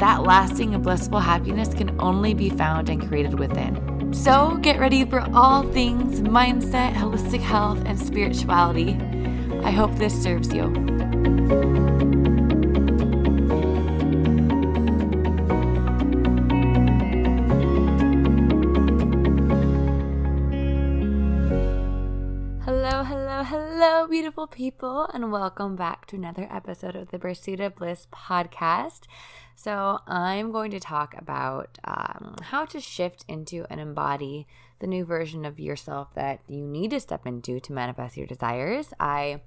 that 0.00 0.22
lasting 0.22 0.74
and 0.74 0.82
blissful 0.82 1.20
happiness 1.20 1.74
can 1.74 1.94
only 2.00 2.32
be 2.32 2.48
found 2.48 2.88
and 2.88 3.06
created 3.06 3.38
within. 3.38 4.14
So 4.14 4.56
get 4.62 4.80
ready 4.80 5.04
for 5.04 5.20
all 5.34 5.62
things 5.62 6.22
mindset, 6.22 6.94
holistic 6.94 7.40
health, 7.40 7.82
and 7.84 8.00
spirituality. 8.00 8.98
I 9.62 9.70
hope 9.70 9.94
this 9.96 10.14
serves 10.20 10.54
you. 10.54 10.72
Hello, 22.64 23.04
hello, 23.04 23.42
hello, 23.42 24.06
beautiful 24.08 24.46
people, 24.46 25.10
and 25.12 25.30
welcome 25.30 25.76
back 25.76 26.06
to 26.06 26.16
another 26.16 26.48
episode 26.50 26.96
of 26.96 27.10
the 27.10 27.18
Pursuit 27.18 27.60
of 27.60 27.76
Bliss 27.76 28.06
podcast. 28.10 29.02
So, 29.62 29.98
I'm 30.06 30.52
going 30.52 30.70
to 30.70 30.80
talk 30.80 31.14
about 31.18 31.78
um, 31.84 32.36
how 32.40 32.64
to 32.64 32.80
shift 32.80 33.26
into 33.28 33.66
and 33.68 33.78
embody 33.78 34.46
the 34.78 34.86
new 34.86 35.04
version 35.04 35.44
of 35.44 35.60
yourself 35.60 36.14
that 36.14 36.40
you 36.48 36.66
need 36.66 36.92
to 36.92 37.00
step 37.00 37.26
into 37.26 37.60
to 37.60 37.72
manifest 37.74 38.16
your 38.16 38.26
desires. 38.26 38.94
I 38.98 39.42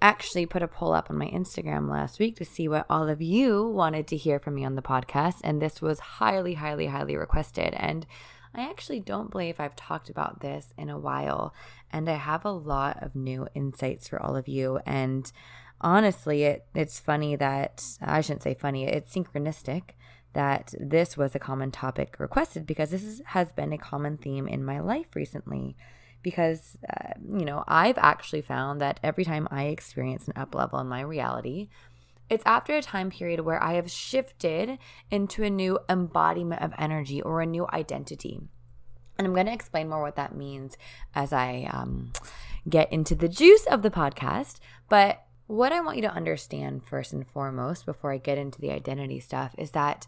actually 0.00 0.46
put 0.46 0.62
a 0.62 0.68
poll 0.68 0.94
up 0.94 1.10
on 1.10 1.18
my 1.18 1.26
Instagram 1.26 1.90
last 1.90 2.18
week 2.18 2.36
to 2.36 2.44
see 2.46 2.68
what 2.68 2.86
all 2.88 3.10
of 3.10 3.20
you 3.20 3.68
wanted 3.68 4.06
to 4.06 4.16
hear 4.16 4.38
from 4.38 4.54
me 4.54 4.64
on 4.64 4.76
the 4.76 4.82
podcast, 4.82 5.40
and 5.44 5.60
this 5.60 5.82
was 5.82 6.00
highly, 6.00 6.54
highly, 6.54 6.86
highly 6.86 7.14
requested. 7.14 7.74
And 7.74 8.06
I 8.54 8.62
actually 8.62 9.00
don't 9.00 9.30
believe 9.30 9.60
I've 9.60 9.76
talked 9.76 10.08
about 10.08 10.40
this 10.40 10.72
in 10.78 10.88
a 10.88 10.98
while, 10.98 11.52
and 11.92 12.08
I 12.08 12.14
have 12.14 12.46
a 12.46 12.50
lot 12.50 13.02
of 13.02 13.14
new 13.14 13.46
insights 13.54 14.08
for 14.08 14.22
all 14.22 14.36
of 14.36 14.48
you. 14.48 14.80
And 14.86 15.30
honestly, 15.80 16.44
it 16.44 16.66
it's 16.74 17.00
funny 17.00 17.36
that 17.36 17.84
I 18.00 18.20
shouldn't 18.20 18.42
say 18.42 18.54
funny. 18.54 18.84
It's 18.84 19.14
synchronistic 19.14 19.82
that 20.32 20.74
this 20.78 21.16
was 21.16 21.34
a 21.34 21.40
common 21.40 21.70
topic 21.70 22.16
requested 22.18 22.66
because 22.66 22.90
this 22.90 23.02
is, 23.02 23.20
has 23.26 23.50
been 23.52 23.72
a 23.72 23.78
common 23.78 24.16
theme 24.16 24.46
in 24.46 24.64
my 24.64 24.80
life 24.80 25.14
recently. 25.14 25.76
Because 26.22 26.76
uh, 26.88 27.14
you 27.26 27.46
know, 27.46 27.64
I've 27.66 27.96
actually 27.96 28.42
found 28.42 28.80
that 28.82 29.00
every 29.02 29.24
time 29.24 29.48
I 29.50 29.64
experience 29.64 30.28
an 30.28 30.34
up 30.36 30.54
level 30.54 30.78
in 30.78 30.86
my 30.86 31.00
reality, 31.00 31.68
it's 32.28 32.44
after 32.46 32.74
a 32.76 32.82
time 32.82 33.10
period 33.10 33.40
where 33.40 33.62
I 33.62 33.72
have 33.74 33.90
shifted 33.90 34.78
into 35.10 35.42
a 35.42 35.50
new 35.50 35.78
embodiment 35.88 36.62
of 36.62 36.72
energy 36.78 37.20
or 37.22 37.40
a 37.40 37.46
new 37.46 37.66
identity. 37.72 38.40
And 39.18 39.26
I'm 39.26 39.34
going 39.34 39.46
to 39.46 39.52
explain 39.52 39.88
more 39.88 40.00
what 40.00 40.16
that 40.16 40.34
means 40.34 40.78
as 41.14 41.32
I 41.32 41.68
um, 41.72 42.12
get 42.68 42.92
into 42.92 43.14
the 43.14 43.28
juice 43.28 43.66
of 43.66 43.82
the 43.82 43.90
podcast. 43.90 44.60
But 44.88 45.24
what 45.50 45.72
I 45.72 45.80
want 45.80 45.96
you 45.96 46.02
to 46.02 46.14
understand 46.14 46.84
first 46.84 47.12
and 47.12 47.26
foremost 47.26 47.84
before 47.84 48.12
I 48.12 48.18
get 48.18 48.38
into 48.38 48.60
the 48.60 48.70
identity 48.70 49.18
stuff 49.18 49.52
is 49.58 49.72
that 49.72 50.06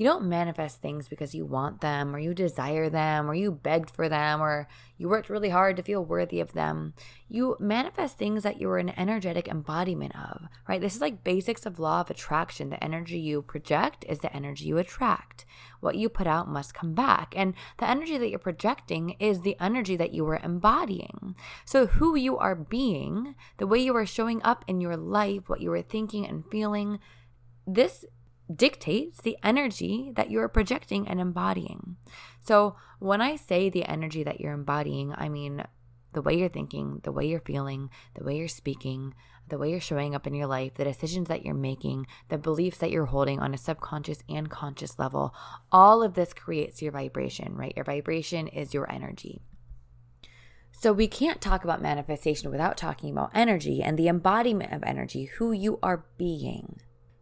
you 0.00 0.06
don't 0.06 0.24
manifest 0.24 0.80
things 0.80 1.10
because 1.10 1.34
you 1.34 1.44
want 1.44 1.82
them 1.82 2.16
or 2.16 2.18
you 2.18 2.32
desire 2.32 2.88
them 2.88 3.30
or 3.30 3.34
you 3.34 3.52
begged 3.52 3.90
for 3.90 4.08
them 4.08 4.40
or 4.40 4.66
you 4.96 5.10
worked 5.10 5.28
really 5.28 5.50
hard 5.50 5.76
to 5.76 5.82
feel 5.82 6.02
worthy 6.02 6.40
of 6.40 6.54
them. 6.54 6.94
You 7.28 7.54
manifest 7.60 8.16
things 8.16 8.42
that 8.42 8.58
you're 8.58 8.78
an 8.78 8.98
energetic 8.98 9.46
embodiment 9.46 10.16
of, 10.16 10.48
right? 10.66 10.80
This 10.80 10.94
is 10.94 11.02
like 11.02 11.22
basics 11.22 11.66
of 11.66 11.78
law 11.78 12.00
of 12.00 12.08
attraction. 12.08 12.70
The 12.70 12.82
energy 12.82 13.18
you 13.18 13.42
project 13.42 14.06
is 14.08 14.20
the 14.20 14.34
energy 14.34 14.64
you 14.64 14.78
attract. 14.78 15.44
What 15.80 15.96
you 15.96 16.08
put 16.08 16.26
out 16.26 16.48
must 16.48 16.72
come 16.72 16.94
back. 16.94 17.34
And 17.36 17.52
the 17.76 17.86
energy 17.86 18.16
that 18.16 18.30
you're 18.30 18.38
projecting 18.38 19.16
is 19.20 19.42
the 19.42 19.56
energy 19.60 19.96
that 19.96 20.14
you 20.14 20.26
are 20.28 20.40
embodying. 20.42 21.36
So, 21.66 21.84
who 21.84 22.16
you 22.16 22.38
are 22.38 22.54
being, 22.54 23.34
the 23.58 23.66
way 23.66 23.80
you 23.80 23.94
are 23.96 24.06
showing 24.06 24.42
up 24.44 24.64
in 24.66 24.80
your 24.80 24.96
life, 24.96 25.50
what 25.50 25.60
you 25.60 25.70
are 25.74 25.82
thinking 25.82 26.26
and 26.26 26.42
feeling, 26.50 27.00
this 27.66 28.06
dictates 28.54 29.20
the 29.20 29.36
energy 29.42 30.12
that 30.16 30.30
you're 30.30 30.48
projecting 30.48 31.06
and 31.06 31.20
embodying. 31.20 31.96
So, 32.40 32.76
when 32.98 33.20
I 33.20 33.36
say 33.36 33.70
the 33.70 33.84
energy 33.84 34.22
that 34.24 34.40
you're 34.40 34.52
embodying, 34.52 35.14
I 35.16 35.28
mean 35.28 35.64
the 36.12 36.22
way 36.22 36.34
you're 36.34 36.48
thinking, 36.48 37.00
the 37.04 37.12
way 37.12 37.26
you're 37.26 37.40
feeling, 37.40 37.90
the 38.14 38.24
way 38.24 38.36
you're 38.36 38.48
speaking, 38.48 39.14
the 39.48 39.58
way 39.58 39.70
you're 39.70 39.80
showing 39.80 40.14
up 40.14 40.26
in 40.26 40.34
your 40.34 40.46
life, 40.46 40.74
the 40.74 40.84
decisions 40.84 41.28
that 41.28 41.44
you're 41.44 41.54
making, 41.54 42.06
the 42.28 42.38
beliefs 42.38 42.78
that 42.78 42.90
you're 42.90 43.06
holding 43.06 43.40
on 43.40 43.54
a 43.54 43.58
subconscious 43.58 44.18
and 44.28 44.50
conscious 44.50 44.98
level. 44.98 45.34
All 45.70 46.02
of 46.02 46.14
this 46.14 46.32
creates 46.32 46.82
your 46.82 46.92
vibration, 46.92 47.54
right? 47.54 47.72
Your 47.76 47.84
vibration 47.84 48.48
is 48.48 48.74
your 48.74 48.90
energy. 48.90 49.40
So, 50.72 50.92
we 50.92 51.08
can't 51.08 51.40
talk 51.40 51.62
about 51.62 51.82
manifestation 51.82 52.50
without 52.50 52.76
talking 52.76 53.10
about 53.10 53.32
energy 53.34 53.82
and 53.82 53.98
the 53.98 54.08
embodiment 54.08 54.72
of 54.72 54.82
energy, 54.82 55.24
who 55.24 55.52
you 55.52 55.78
are 55.82 56.06
being. 56.16 56.80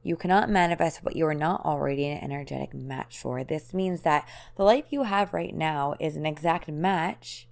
You 0.08 0.16
cannot 0.16 0.48
manifest 0.48 1.04
what 1.04 1.16
you 1.16 1.26
are 1.26 1.34
not 1.34 1.66
already 1.66 2.06
an 2.06 2.24
energetic 2.24 2.72
match 2.72 3.18
for. 3.18 3.44
This 3.44 3.74
means 3.74 4.00
that 4.04 4.26
the 4.56 4.64
life 4.64 4.86
you 4.88 5.02
have 5.02 5.34
right 5.34 5.54
now 5.54 5.96
is 6.00 6.16
an 6.16 6.24
exact 6.24 6.66
match 6.66 7.46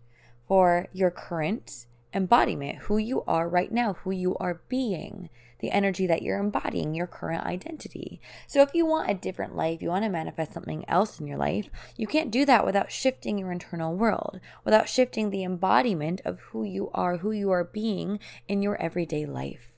for 0.49 0.89
your 0.91 1.11
current 1.11 1.85
embodiment, 2.15 2.79
who 2.79 2.97
you 2.97 3.23
are 3.25 3.47
right 3.47 3.71
now, 3.71 3.93
who 3.93 4.11
you 4.11 4.37
are 4.39 4.63
being, 4.71 5.29
the 5.59 5.71
energy 5.71 6.07
that 6.07 6.23
you're 6.23 6.39
embodying, 6.39 6.95
your 6.95 7.07
current 7.07 7.45
identity. 7.45 8.23
So, 8.47 8.63
if 8.63 8.73
you 8.73 8.87
want 8.87 9.11
a 9.11 9.15
different 9.15 9.55
life, 9.55 9.83
you 9.83 9.91
want 9.91 10.05
to 10.05 10.11
manifest 10.11 10.55
something 10.55 10.89
else 10.89 11.21
in 11.21 11.27
your 11.27 11.37
life, 11.37 11.69
you 11.99 12.07
can't 12.07 12.31
do 12.31 12.47
that 12.47 12.65
without 12.65 12.91
shifting 12.91 13.37
your 13.37 13.53
internal 13.53 13.95
world, 13.95 14.41
without 14.65 14.89
shifting 14.89 15.29
the 15.29 15.45
embodiment 15.45 16.23
of 16.25 16.41
who 16.41 16.65
you 16.65 16.89
are, 16.95 17.19
who 17.19 17.33
you 17.33 17.51
are 17.51 17.65
being 17.65 18.19
in 18.49 18.63
your 18.63 18.81
everyday 18.81 19.27
life 19.27 19.76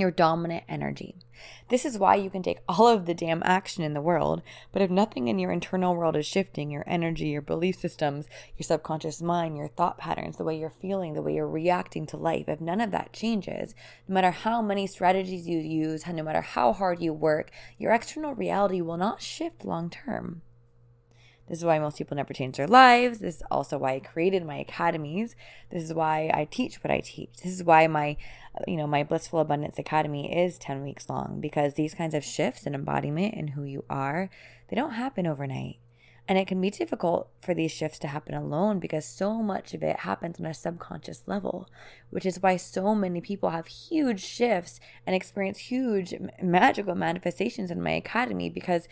your 0.00 0.10
dominant 0.10 0.64
energy. 0.68 1.16
This 1.68 1.84
is 1.84 1.98
why 1.98 2.16
you 2.16 2.30
can 2.30 2.42
take 2.42 2.58
all 2.68 2.88
of 2.88 3.06
the 3.06 3.14
damn 3.14 3.42
action 3.44 3.84
in 3.84 3.94
the 3.94 4.00
world, 4.00 4.42
but 4.72 4.82
if 4.82 4.90
nothing 4.90 5.28
in 5.28 5.38
your 5.38 5.52
internal 5.52 5.94
world 5.94 6.16
is 6.16 6.26
shifting, 6.26 6.70
your 6.70 6.84
energy, 6.86 7.28
your 7.28 7.42
belief 7.42 7.76
systems, 7.76 8.26
your 8.56 8.64
subconscious 8.64 9.22
mind, 9.22 9.56
your 9.56 9.68
thought 9.68 9.98
patterns, 9.98 10.36
the 10.36 10.44
way 10.44 10.58
you're 10.58 10.70
feeling, 10.70 11.14
the 11.14 11.22
way 11.22 11.34
you're 11.34 11.48
reacting 11.48 12.06
to 12.06 12.16
life, 12.16 12.48
if 12.48 12.60
none 12.60 12.80
of 12.80 12.90
that 12.90 13.12
changes, 13.12 13.74
no 14.08 14.14
matter 14.14 14.30
how 14.30 14.60
many 14.62 14.86
strategies 14.86 15.46
you 15.46 15.58
use, 15.58 16.06
no 16.06 16.22
matter 16.22 16.40
how 16.40 16.72
hard 16.72 17.00
you 17.00 17.12
work, 17.12 17.50
your 17.78 17.92
external 17.92 18.34
reality 18.34 18.80
will 18.80 18.96
not 18.96 19.22
shift 19.22 19.64
long 19.64 19.90
term. 19.90 20.42
This 21.48 21.58
is 21.58 21.64
why 21.64 21.78
most 21.78 21.96
people 21.96 22.16
never 22.16 22.34
change 22.34 22.58
their 22.58 22.66
lives. 22.66 23.20
This 23.20 23.36
is 23.36 23.42
also 23.50 23.78
why 23.78 23.94
I 23.94 24.00
created 24.00 24.44
my 24.44 24.56
academies. 24.56 25.34
This 25.70 25.82
is 25.82 25.94
why 25.94 26.30
I 26.34 26.44
teach 26.44 26.76
what 26.84 26.90
I 26.90 27.00
teach. 27.00 27.30
This 27.42 27.52
is 27.52 27.64
why 27.64 27.86
my 27.86 28.18
you 28.66 28.76
know, 28.76 28.86
my 28.86 29.02
Blissful 29.02 29.40
Abundance 29.40 29.78
Academy 29.78 30.34
is 30.34 30.58
10 30.58 30.82
weeks 30.82 31.08
long 31.08 31.38
because 31.40 31.74
these 31.74 31.94
kinds 31.94 32.14
of 32.14 32.24
shifts 32.24 32.66
in 32.66 32.74
embodiment 32.74 33.34
and 33.34 33.50
who 33.50 33.64
you 33.64 33.84
are, 33.88 34.30
they 34.68 34.76
don't 34.76 34.92
happen 34.92 35.26
overnight. 35.26 35.78
And 36.26 36.36
it 36.36 36.46
can 36.46 36.60
be 36.60 36.68
difficult 36.68 37.30
for 37.40 37.54
these 37.54 37.72
shifts 37.72 37.98
to 38.00 38.08
happen 38.08 38.34
alone 38.34 38.80
because 38.80 39.06
so 39.06 39.42
much 39.42 39.72
of 39.72 39.82
it 39.82 40.00
happens 40.00 40.38
on 40.38 40.44
a 40.44 40.52
subconscious 40.52 41.22
level, 41.26 41.68
which 42.10 42.26
is 42.26 42.42
why 42.42 42.58
so 42.58 42.94
many 42.94 43.22
people 43.22 43.48
have 43.48 43.66
huge 43.66 44.20
shifts 44.20 44.78
and 45.06 45.16
experience 45.16 45.58
huge 45.58 46.14
magical 46.42 46.94
manifestations 46.94 47.70
in 47.70 47.80
my 47.80 47.92
academy 47.92 48.50
because 48.50 48.88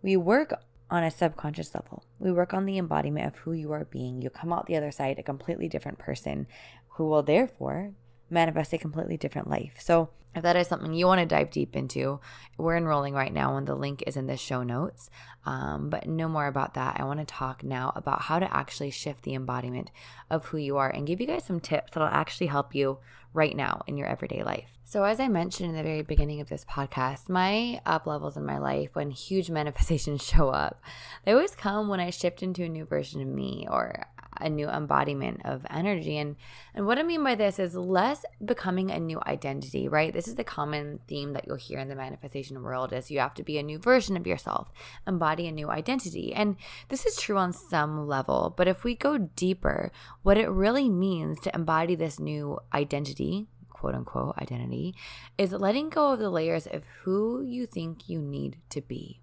we 0.00 0.16
work 0.16 0.62
on 0.88 1.02
a 1.02 1.10
subconscious 1.10 1.74
level. 1.74 2.04
We 2.20 2.30
work 2.30 2.54
on 2.54 2.66
the 2.66 2.78
embodiment 2.78 3.26
of 3.26 3.40
who 3.40 3.52
you 3.52 3.72
are 3.72 3.84
being. 3.84 4.22
You 4.22 4.30
come 4.30 4.52
out 4.52 4.66
the 4.66 4.76
other 4.76 4.92
side 4.92 5.18
a 5.18 5.24
completely 5.24 5.68
different 5.68 5.98
person 5.98 6.46
who 6.90 7.08
will 7.08 7.24
therefore 7.24 7.94
manifest 8.30 8.72
a 8.72 8.78
completely 8.78 9.16
different 9.16 9.48
life. 9.48 9.74
So, 9.78 10.10
if 10.34 10.42
that 10.42 10.56
is 10.56 10.68
something 10.68 10.92
you 10.92 11.06
want 11.06 11.20
to 11.20 11.26
dive 11.26 11.50
deep 11.50 11.74
into, 11.74 12.20
we're 12.58 12.76
enrolling 12.76 13.14
right 13.14 13.32
now, 13.32 13.56
and 13.56 13.66
the 13.66 13.74
link 13.74 14.04
is 14.06 14.18
in 14.18 14.26
the 14.26 14.36
show 14.36 14.62
notes. 14.62 15.08
Um, 15.46 15.88
but 15.88 16.06
no 16.06 16.28
more 16.28 16.46
about 16.46 16.74
that. 16.74 17.00
I 17.00 17.04
want 17.04 17.20
to 17.20 17.24
talk 17.24 17.64
now 17.64 17.90
about 17.96 18.20
how 18.22 18.38
to 18.38 18.54
actually 18.54 18.90
shift 18.90 19.22
the 19.22 19.32
embodiment 19.32 19.90
of 20.28 20.44
who 20.46 20.58
you 20.58 20.76
are 20.76 20.90
and 20.90 21.06
give 21.06 21.22
you 21.22 21.26
guys 21.26 21.44
some 21.44 21.58
tips 21.58 21.92
that'll 21.94 22.08
actually 22.08 22.48
help 22.48 22.74
you 22.74 22.98
right 23.32 23.56
now 23.56 23.82
in 23.86 23.96
your 23.96 24.08
everyday 24.08 24.42
life. 24.42 24.76
So, 24.84 25.04
as 25.04 25.20
I 25.20 25.28
mentioned 25.28 25.70
in 25.70 25.76
the 25.76 25.82
very 25.82 26.02
beginning 26.02 26.40
of 26.40 26.48
this 26.48 26.64
podcast, 26.64 27.28
my 27.28 27.80
up 27.86 28.06
levels 28.06 28.36
in 28.36 28.44
my 28.44 28.58
life, 28.58 28.90
when 28.92 29.10
huge 29.10 29.50
manifestations 29.60 30.22
show 30.22 30.50
up, 30.50 30.82
they 31.24 31.32
always 31.32 31.54
come 31.54 31.88
when 31.88 32.00
I 32.00 32.10
shift 32.10 32.42
into 32.42 32.62
a 32.64 32.68
new 32.68 32.84
version 32.84 33.22
of 33.22 33.28
me 33.28 33.66
or 33.70 34.06
a 34.40 34.48
new 34.48 34.68
embodiment 34.68 35.40
of 35.44 35.66
energy. 35.70 36.18
And 36.18 36.36
and 36.74 36.86
what 36.86 36.98
I 36.98 37.02
mean 37.02 37.22
by 37.24 37.34
this 37.34 37.58
is 37.58 37.74
less 37.74 38.24
becoming 38.44 38.90
a 38.90 39.00
new 39.00 39.20
identity, 39.26 39.88
right? 39.88 40.12
This 40.12 40.28
is 40.28 40.34
the 40.34 40.44
common 40.44 41.00
theme 41.08 41.32
that 41.32 41.46
you'll 41.46 41.56
hear 41.56 41.78
in 41.78 41.88
the 41.88 41.94
manifestation 41.94 42.62
world 42.62 42.92
is 42.92 43.10
you 43.10 43.18
have 43.20 43.34
to 43.34 43.42
be 43.42 43.58
a 43.58 43.62
new 43.62 43.78
version 43.78 44.16
of 44.16 44.26
yourself, 44.26 44.72
embody 45.06 45.46
a 45.46 45.52
new 45.52 45.70
identity. 45.70 46.34
And 46.34 46.56
this 46.88 47.06
is 47.06 47.16
true 47.16 47.38
on 47.38 47.52
some 47.52 48.06
level, 48.06 48.54
but 48.56 48.68
if 48.68 48.84
we 48.84 48.94
go 48.94 49.18
deeper, 49.18 49.90
what 50.22 50.38
it 50.38 50.48
really 50.48 50.88
means 50.88 51.40
to 51.40 51.54
embody 51.54 51.94
this 51.94 52.20
new 52.20 52.58
identity, 52.72 53.48
quote 53.70 53.94
unquote 53.94 54.36
identity, 54.38 54.94
is 55.38 55.52
letting 55.52 55.90
go 55.90 56.12
of 56.12 56.18
the 56.18 56.30
layers 56.30 56.66
of 56.66 56.82
who 57.02 57.42
you 57.42 57.66
think 57.66 58.08
you 58.08 58.20
need 58.20 58.58
to 58.70 58.80
be 58.80 59.20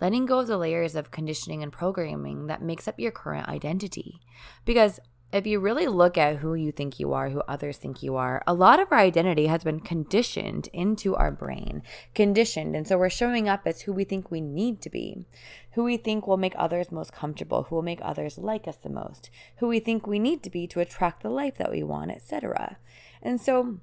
letting 0.00 0.26
go 0.26 0.40
of 0.40 0.46
the 0.46 0.58
layers 0.58 0.94
of 0.94 1.10
conditioning 1.10 1.62
and 1.62 1.72
programming 1.72 2.46
that 2.46 2.62
makes 2.62 2.88
up 2.88 2.98
your 2.98 3.12
current 3.12 3.48
identity. 3.48 4.20
Because 4.64 5.00
if 5.32 5.46
you 5.46 5.60
really 5.60 5.86
look 5.86 6.18
at 6.18 6.36
who 6.36 6.54
you 6.54 6.70
think 6.70 7.00
you 7.00 7.14
are, 7.14 7.30
who 7.30 7.42
others 7.48 7.78
think 7.78 8.02
you 8.02 8.16
are, 8.16 8.42
a 8.46 8.52
lot 8.52 8.78
of 8.78 8.92
our 8.92 8.98
identity 8.98 9.46
has 9.46 9.64
been 9.64 9.80
conditioned 9.80 10.68
into 10.74 11.16
our 11.16 11.30
brain, 11.30 11.82
conditioned. 12.14 12.76
And 12.76 12.86
so 12.86 12.98
we're 12.98 13.08
showing 13.08 13.48
up 13.48 13.62
as 13.64 13.82
who 13.82 13.94
we 13.94 14.04
think 14.04 14.30
we 14.30 14.42
need 14.42 14.82
to 14.82 14.90
be, 14.90 15.26
who 15.72 15.84
we 15.84 15.96
think 15.96 16.26
will 16.26 16.36
make 16.36 16.52
others 16.56 16.92
most 16.92 17.12
comfortable, 17.12 17.64
who 17.64 17.76
will 17.76 17.82
make 17.82 18.00
others 18.02 18.36
like 18.36 18.68
us 18.68 18.76
the 18.76 18.90
most, 18.90 19.30
who 19.56 19.68
we 19.68 19.80
think 19.80 20.06
we 20.06 20.18
need 20.18 20.42
to 20.42 20.50
be 20.50 20.66
to 20.66 20.80
attract 20.80 21.22
the 21.22 21.30
life 21.30 21.56
that 21.56 21.70
we 21.70 21.82
want, 21.82 22.10
etc. 22.10 22.76
And 23.22 23.40
so 23.40 23.78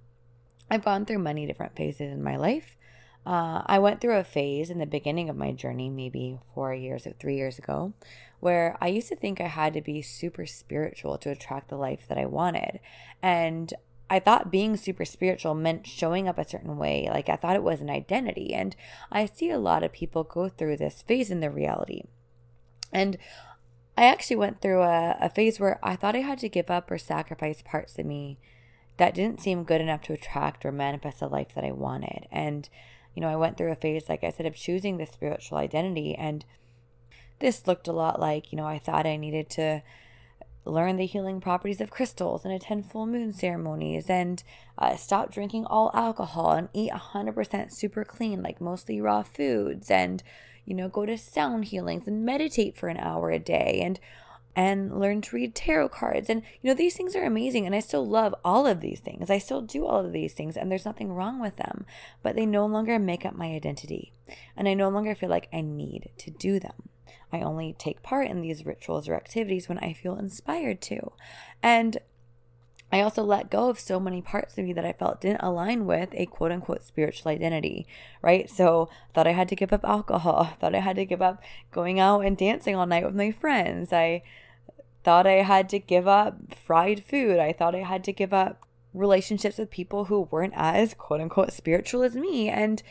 I've 0.70 0.86
gone 0.86 1.06
through 1.06 1.20
many 1.20 1.48
different 1.48 1.76
phases 1.76 2.12
in 2.12 2.24
my 2.24 2.36
life. 2.36 2.78
Uh, 3.26 3.62
I 3.66 3.80
went 3.80 4.02
through 4.02 4.18
a 4.18 4.24
phase 4.24 4.70
in 4.70 4.80
the 4.80 4.86
beginning 4.86 5.30
of 5.30 5.36
my 5.36 5.52
journey, 5.52 5.90
maybe 5.90 6.40
four 6.56 6.74
years 6.74 7.06
or 7.06 7.12
three 7.12 7.36
years 7.36 7.60
ago, 7.60 7.94
where 8.40 8.78
I 8.82 8.88
used 8.88 9.10
to 9.10 9.16
think 9.16 9.40
I 9.40 9.48
had 9.48 9.74
to 9.74 9.82
be 9.82 10.02
super 10.02 10.46
spiritual 10.46 11.18
to 11.20 11.32
attract 11.32 11.70
the 11.70 11.76
life 11.76 12.06
that 12.08 12.18
I 12.18 12.26
wanted. 12.26 12.80
And 13.22 13.74
I 14.10 14.20
thought 14.20 14.52
being 14.52 14.76
super 14.76 15.06
spiritual 15.06 15.54
meant 15.54 15.86
showing 15.86 16.28
up 16.28 16.40
a 16.40 16.48
certain 16.48 16.78
way. 16.78 17.08
Like 17.12 17.30
I 17.30 17.36
thought 17.36 17.56
it 17.56 17.64
was 17.64 17.82
an 17.82 17.90
identity. 17.90 18.54
And 18.54 18.76
I 19.12 19.26
see 19.26 19.52
a 19.52 19.60
lot 19.60 19.84
of 19.84 19.92
people 19.92 20.24
go 20.24 20.50
through 20.50 20.78
this 20.78 21.04
phase 21.04 21.30
in 21.30 21.42
their 21.42 21.52
reality. 21.52 22.04
And 22.92 23.18
I 23.96 24.06
actually 24.06 24.38
went 24.38 24.62
through 24.62 24.82
a, 24.82 25.18
a 25.20 25.30
phase 25.30 25.60
where 25.60 25.80
I 25.84 25.96
thought 25.96 26.16
I 26.16 26.22
had 26.22 26.40
to 26.40 26.50
give 26.50 26.72
up 26.72 26.90
or 26.90 26.98
sacrifice 26.98 27.62
parts 27.62 28.00
of 28.00 28.06
me 28.06 28.40
that 28.98 29.14
didn't 29.14 29.42
seem 29.42 29.64
good 29.64 29.82
enough 29.82 30.02
to 30.04 30.14
attract 30.14 30.66
or 30.66 30.72
manifest 30.72 31.20
the 31.20 31.28
life 31.28 31.54
that 31.54 31.64
I 31.64 31.72
wanted. 31.72 32.28
And 32.32 32.68
you 33.20 33.26
know, 33.26 33.32
I 33.34 33.36
went 33.36 33.58
through 33.58 33.74
a 33.74 33.76
phase, 33.76 34.08
like 34.08 34.24
I 34.24 34.32
said, 34.32 34.46
of 34.46 34.56
choosing 34.56 34.96
the 34.96 35.06
spiritual 35.06 35.58
identity. 35.58 36.16
And 36.16 36.46
this 37.40 37.68
looked 37.68 37.90
a 37.90 37.92
lot 37.92 38.18
like, 38.18 38.50
you 38.50 38.56
know, 38.56 38.66
I 38.66 38.80
thought 38.80 39.06
I 39.06 39.18
needed 39.18 39.50
to 39.50 39.84
learn 40.64 40.96
the 40.96 41.06
healing 41.06 41.42
properties 41.42 41.82
of 41.82 41.90
crystals 41.90 42.46
and 42.46 42.54
attend 42.54 42.90
full 42.90 43.06
moon 43.06 43.34
ceremonies 43.34 44.10
and 44.10 44.42
uh, 44.78 44.96
stop 44.96 45.34
drinking 45.34 45.66
all 45.66 45.92
alcohol 45.94 46.52
and 46.52 46.70
eat 46.74 46.94
100% 46.94 47.74
super 47.74 48.06
clean, 48.06 48.42
like 48.42 48.62
mostly 48.62 49.02
raw 49.02 49.22
foods, 49.22 49.92
and, 49.92 50.24
you 50.64 50.74
know, 50.74 50.88
go 50.88 51.06
to 51.06 51.18
sound 51.18 51.66
healings 51.66 52.08
and 52.08 52.24
meditate 52.24 52.78
for 52.78 52.88
an 52.88 52.96
hour 52.96 53.32
a 53.32 53.40
day 53.40 53.82
and 53.84 54.00
and 54.60 55.00
learn 55.00 55.22
to 55.22 55.38
read 55.38 55.56
tarot 55.56 55.88
cards. 55.88 56.30
And, 56.30 56.42
you 56.62 56.70
know, 56.70 56.74
these 56.74 56.94
things 56.94 57.16
are 57.16 57.24
amazing. 57.24 57.66
And 57.66 57.74
I 57.74 57.80
still 57.80 58.06
love 58.06 58.36
all 58.44 58.68
of 58.68 58.82
these 58.82 59.00
things. 59.00 59.30
I 59.30 59.38
still 59.38 59.62
do 59.62 59.86
all 59.86 60.06
of 60.06 60.12
these 60.12 60.34
things, 60.34 60.58
and 60.58 60.70
there's 60.70 60.84
nothing 60.84 61.14
wrong 61.14 61.40
with 61.40 61.56
them. 61.56 61.86
But 62.24 62.36
they 62.36 62.46
no 62.46 62.66
longer 62.66 63.00
make 63.00 63.26
up 63.26 63.34
my 63.34 63.54
identity. 63.54 64.12
And 64.58 64.68
I 64.68 64.74
no 64.74 64.90
longer 64.90 65.16
feel 65.16 65.30
like 65.30 65.48
I 65.54 65.62
need 65.62 66.10
to 66.18 66.30
do 66.30 66.60
them. 66.60 66.90
I 67.32 67.40
only 67.40 67.74
take 67.80 68.04
part 68.04 68.28
in 68.28 68.42
these 68.42 68.66
rituals 68.66 69.08
or 69.08 69.16
activities 69.16 69.70
when 69.70 69.78
I 69.78 69.94
feel 69.94 70.18
inspired 70.18 70.82
to. 70.82 71.14
And 71.64 71.98
I 72.92 73.00
also 73.00 73.24
let 73.24 73.52
go 73.52 73.70
of 73.70 73.80
so 73.80 73.98
many 73.98 74.22
parts 74.22 74.58
of 74.58 74.66
me 74.66 74.74
that 74.74 74.86
I 74.86 74.92
felt 74.92 75.22
didn't 75.22 75.42
align 75.42 75.86
with 75.86 76.10
a 76.14 76.26
quote 76.26 76.52
unquote 76.52 76.84
spiritual 76.84 77.32
identity, 77.32 77.88
right? 78.22 78.50
So 78.50 78.90
I 78.92 79.14
thought 79.14 79.28
I 79.28 79.32
had 79.32 79.48
to 79.50 79.56
give 79.56 79.72
up 79.72 79.86
alcohol, 79.86 80.54
thought 80.60 80.76
I 80.76 80.80
had 80.80 80.98
to 80.98 81.06
give 81.06 81.22
up 81.22 81.42
going 81.72 82.00
out 82.00 82.26
and 82.26 82.36
dancing 82.36 82.76
all 82.76 82.88
night 82.88 83.06
with 83.06 83.16
my 83.16 83.32
friends. 83.32 83.94
I 83.94 84.24
thought 85.10 85.26
I 85.26 85.42
had 85.42 85.70
to 85.70 85.80
give 85.80 86.08
up 86.08 86.54
fried 86.54 87.04
food. 87.04 87.40
I 87.40 87.52
thought 87.52 87.74
I 87.74 87.80
had 87.80 88.04
to 88.04 88.14
give 88.14 88.32
up 88.32 88.68
relationships 88.94 89.58
with 89.58 89.72
people 89.72 90.06
who 90.06 90.28
weren't 90.30 90.54
as 90.56 90.94
quote 90.94 91.20
unquote 91.20 91.52
spiritual 91.52 92.04
as 92.04 92.16
me. 92.16 92.48
And, 92.48 92.84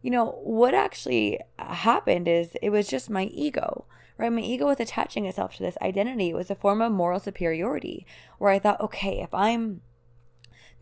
you 0.00 0.12
know, 0.12 0.38
what 0.44 0.74
actually 0.74 1.40
happened 1.58 2.28
is 2.28 2.56
it 2.62 2.70
was 2.70 2.86
just 2.86 3.10
my 3.10 3.24
ego 3.24 3.84
right? 4.16 4.32
My 4.32 4.40
ego 4.40 4.66
was 4.66 4.80
attaching 4.80 5.26
itself 5.26 5.56
to 5.56 5.62
this 5.62 5.76
identity. 5.82 6.30
It 6.30 6.36
was 6.36 6.50
a 6.50 6.54
form 6.54 6.80
of 6.80 6.90
moral 6.92 7.20
superiority 7.20 8.06
where 8.38 8.50
I 8.50 8.58
thought, 8.58 8.80
okay, 8.80 9.20
if 9.20 9.34
I'm 9.34 9.82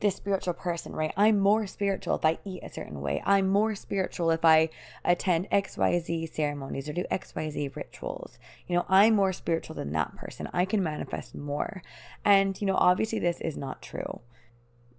this 0.04 0.16
spiritual 0.16 0.52
person, 0.52 0.92
right? 0.92 1.14
I'm 1.16 1.38
more 1.38 1.66
spiritual 1.66 2.16
if 2.16 2.26
I 2.26 2.38
eat 2.44 2.62
a 2.62 2.68
certain 2.68 3.00
way. 3.00 3.22
I'm 3.24 3.48
more 3.48 3.74
spiritual 3.74 4.30
if 4.30 4.44
I 4.44 4.68
attend 5.02 5.48
XYZ 5.48 6.30
ceremonies 6.30 6.90
or 6.90 6.92
do 6.92 7.06
XYZ 7.10 7.74
rituals. 7.74 8.38
You 8.68 8.76
know, 8.76 8.84
I'm 8.86 9.14
more 9.14 9.32
spiritual 9.32 9.76
than 9.76 9.92
that 9.92 10.14
person. 10.14 10.50
I 10.52 10.66
can 10.66 10.82
manifest 10.82 11.34
more. 11.34 11.82
And, 12.22 12.60
you 12.60 12.66
know, 12.66 12.76
obviously 12.76 13.18
this 13.18 13.40
is 13.40 13.56
not 13.56 13.80
true. 13.80 14.20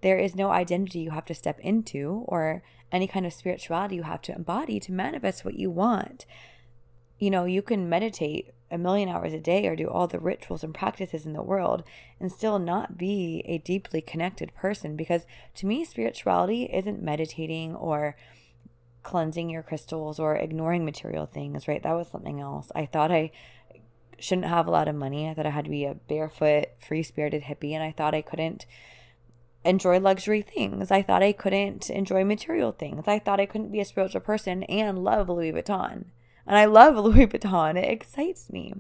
There 0.02 0.18
is 0.18 0.36
no 0.36 0.50
identity 0.50 1.02
you 1.02 1.12
have 1.12 1.26
to 1.26 1.36
step 1.36 1.60
into 1.60 2.26
or 2.28 2.64
any 2.92 3.06
kind 3.06 3.28
of 3.28 3.34
spirituality 3.34 3.98
you 3.98 4.04
have 4.04 4.24
to 4.24 4.36
embody 4.36 4.80
to 4.80 4.92
manifest 4.92 5.46
what 5.46 5.54
you 5.54 5.70
want 5.70 6.26
you 7.20 7.30
know, 7.30 7.46
you 7.46 7.62
can 7.62 7.90
meditate 7.90 8.54
a 8.72 8.78
million 8.78 9.10
hours 9.10 9.34
a 9.34 9.40
day 9.40 9.68
or 9.68 9.76
do 9.76 9.88
all 9.88 10.08
the 10.08 10.20
rituals 10.20 10.64
and 10.64 10.74
practices 10.74 11.26
in 11.26 11.34
the 11.34 11.42
world 11.42 11.84
and 12.20 12.32
still 12.32 12.60
not 12.60 12.98
be 12.98 13.44
a 13.46 13.60
deeply 13.60 14.02
connected 14.02 14.54
person 14.56 14.96
because 14.96 15.26
to 15.54 15.66
me 15.66 15.86
spirituality 15.86 16.64
isn't 16.74 17.02
meditating 17.02 17.76
or 17.76 18.16
cleansing 19.04 19.50
your 19.50 19.62
crystals 19.62 20.20
or 20.20 20.36
ignoring 20.36 20.84
material 20.84 21.26
things 21.26 21.68
right? 21.68 21.84
That 21.84 21.94
was 21.94 22.08
something 22.08 22.42
else. 22.42 22.72
I 22.76 22.86
thought 22.86 23.12
i 23.12 23.32
shouldn't 24.18 24.48
have 24.48 24.66
a 24.66 24.72
lot 24.72 24.88
of 24.88 24.96
money. 24.96 25.30
I 25.30 25.34
thought 25.34 25.46
i 25.46 25.52
had 25.52 25.66
to 25.66 25.72
be 25.72 25.86
a 25.86 25.94
barefoot 25.94 26.68
free 26.80 27.04
spirited 27.04 27.44
hippie 27.44 27.74
and 27.74 27.84
i 27.84 27.92
thought 27.92 28.16
i 28.16 28.22
couldn't 28.22 28.66
enjoy 29.64 30.00
luxury 30.00 30.42
things. 30.42 30.90
I 30.90 31.04
thought 31.04 31.22
i 31.22 31.32
couldn't 31.34 31.90
enjoy 31.90 32.24
material 32.24 32.72
things. 32.72 33.08
I 33.08 33.20
thought 33.20 33.40
i 33.40 33.46
couldn't 33.46 33.72
be 33.72 33.80
a 33.80 33.86
spiritual 33.86 34.22
person 34.22 34.64
and 34.64 35.04
love 35.04 35.30
louis 35.30 35.52
vuitton 35.52 36.06
and 36.46 36.58
I 36.58 36.66
love 36.66 36.96
Louis 37.04 37.28
Vuitton, 37.28 37.78
it 37.78 37.90
excites 37.90 38.52
me. 38.52 38.74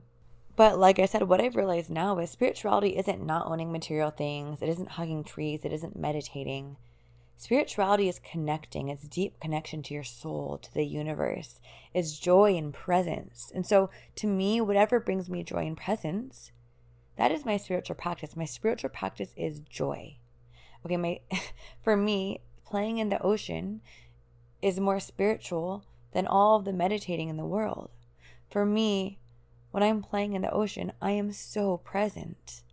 But 0.55 0.79
like 0.79 0.99
I 0.99 1.05
said, 1.05 1.23
what 1.23 1.41
I've 1.41 1.55
realized 1.55 1.89
now 1.89 2.17
is 2.19 2.29
spirituality 2.29 2.97
isn't 2.97 3.25
not 3.25 3.47
owning 3.47 3.71
material 3.71 4.09
things, 4.09 4.61
it 4.61 4.69
isn't 4.69 4.91
hugging 4.91 5.23
trees, 5.23 5.61
it 5.63 5.73
isn't 5.73 5.97
meditating. 5.99 6.77
Spirituality 7.37 8.07
is 8.07 8.19
connecting, 8.19 8.87
it's 8.87 9.09
deep 9.09 9.39
connection 9.41 9.83
to 9.83 9.93
your 9.93 10.05
soul, 10.05 10.57
to 10.57 10.73
the 10.73 10.85
universe, 10.85 11.59
it's 11.93 12.17
joy 12.17 12.55
and 12.55 12.73
presence. 12.73 13.51
And 13.53 13.65
so 13.65 13.89
to 14.15 14.27
me, 14.27 14.61
whatever 14.61 15.01
brings 15.01 15.29
me 15.29 15.43
joy 15.43 15.65
and 15.65 15.75
presence, 15.75 16.51
that 17.17 17.31
is 17.31 17.45
my 17.45 17.57
spiritual 17.57 17.95
practice. 17.95 18.35
My 18.35 18.45
spiritual 18.45 18.89
practice 18.89 19.33
is 19.35 19.59
joy. 19.59 20.17
Okay, 20.85 20.97
my 20.97 21.19
for 21.83 21.97
me, 21.97 22.41
playing 22.65 22.97
in 22.97 23.09
the 23.09 23.21
ocean 23.21 23.81
is 24.61 24.79
more 24.79 24.99
spiritual 24.99 25.83
than 26.15 26.25
all 26.25 26.55
of 26.55 26.63
the 26.63 26.71
meditating 26.71 27.27
in 27.27 27.35
the 27.35 27.45
world. 27.45 27.89
For 28.49 28.65
me, 28.65 29.19
when 29.71 29.83
I'm 29.83 30.01
playing 30.01 30.31
in 30.31 30.43
the 30.43 30.51
ocean, 30.51 30.93
I 31.01 31.11
am 31.11 31.33
so 31.33 31.75
present. 31.75 32.63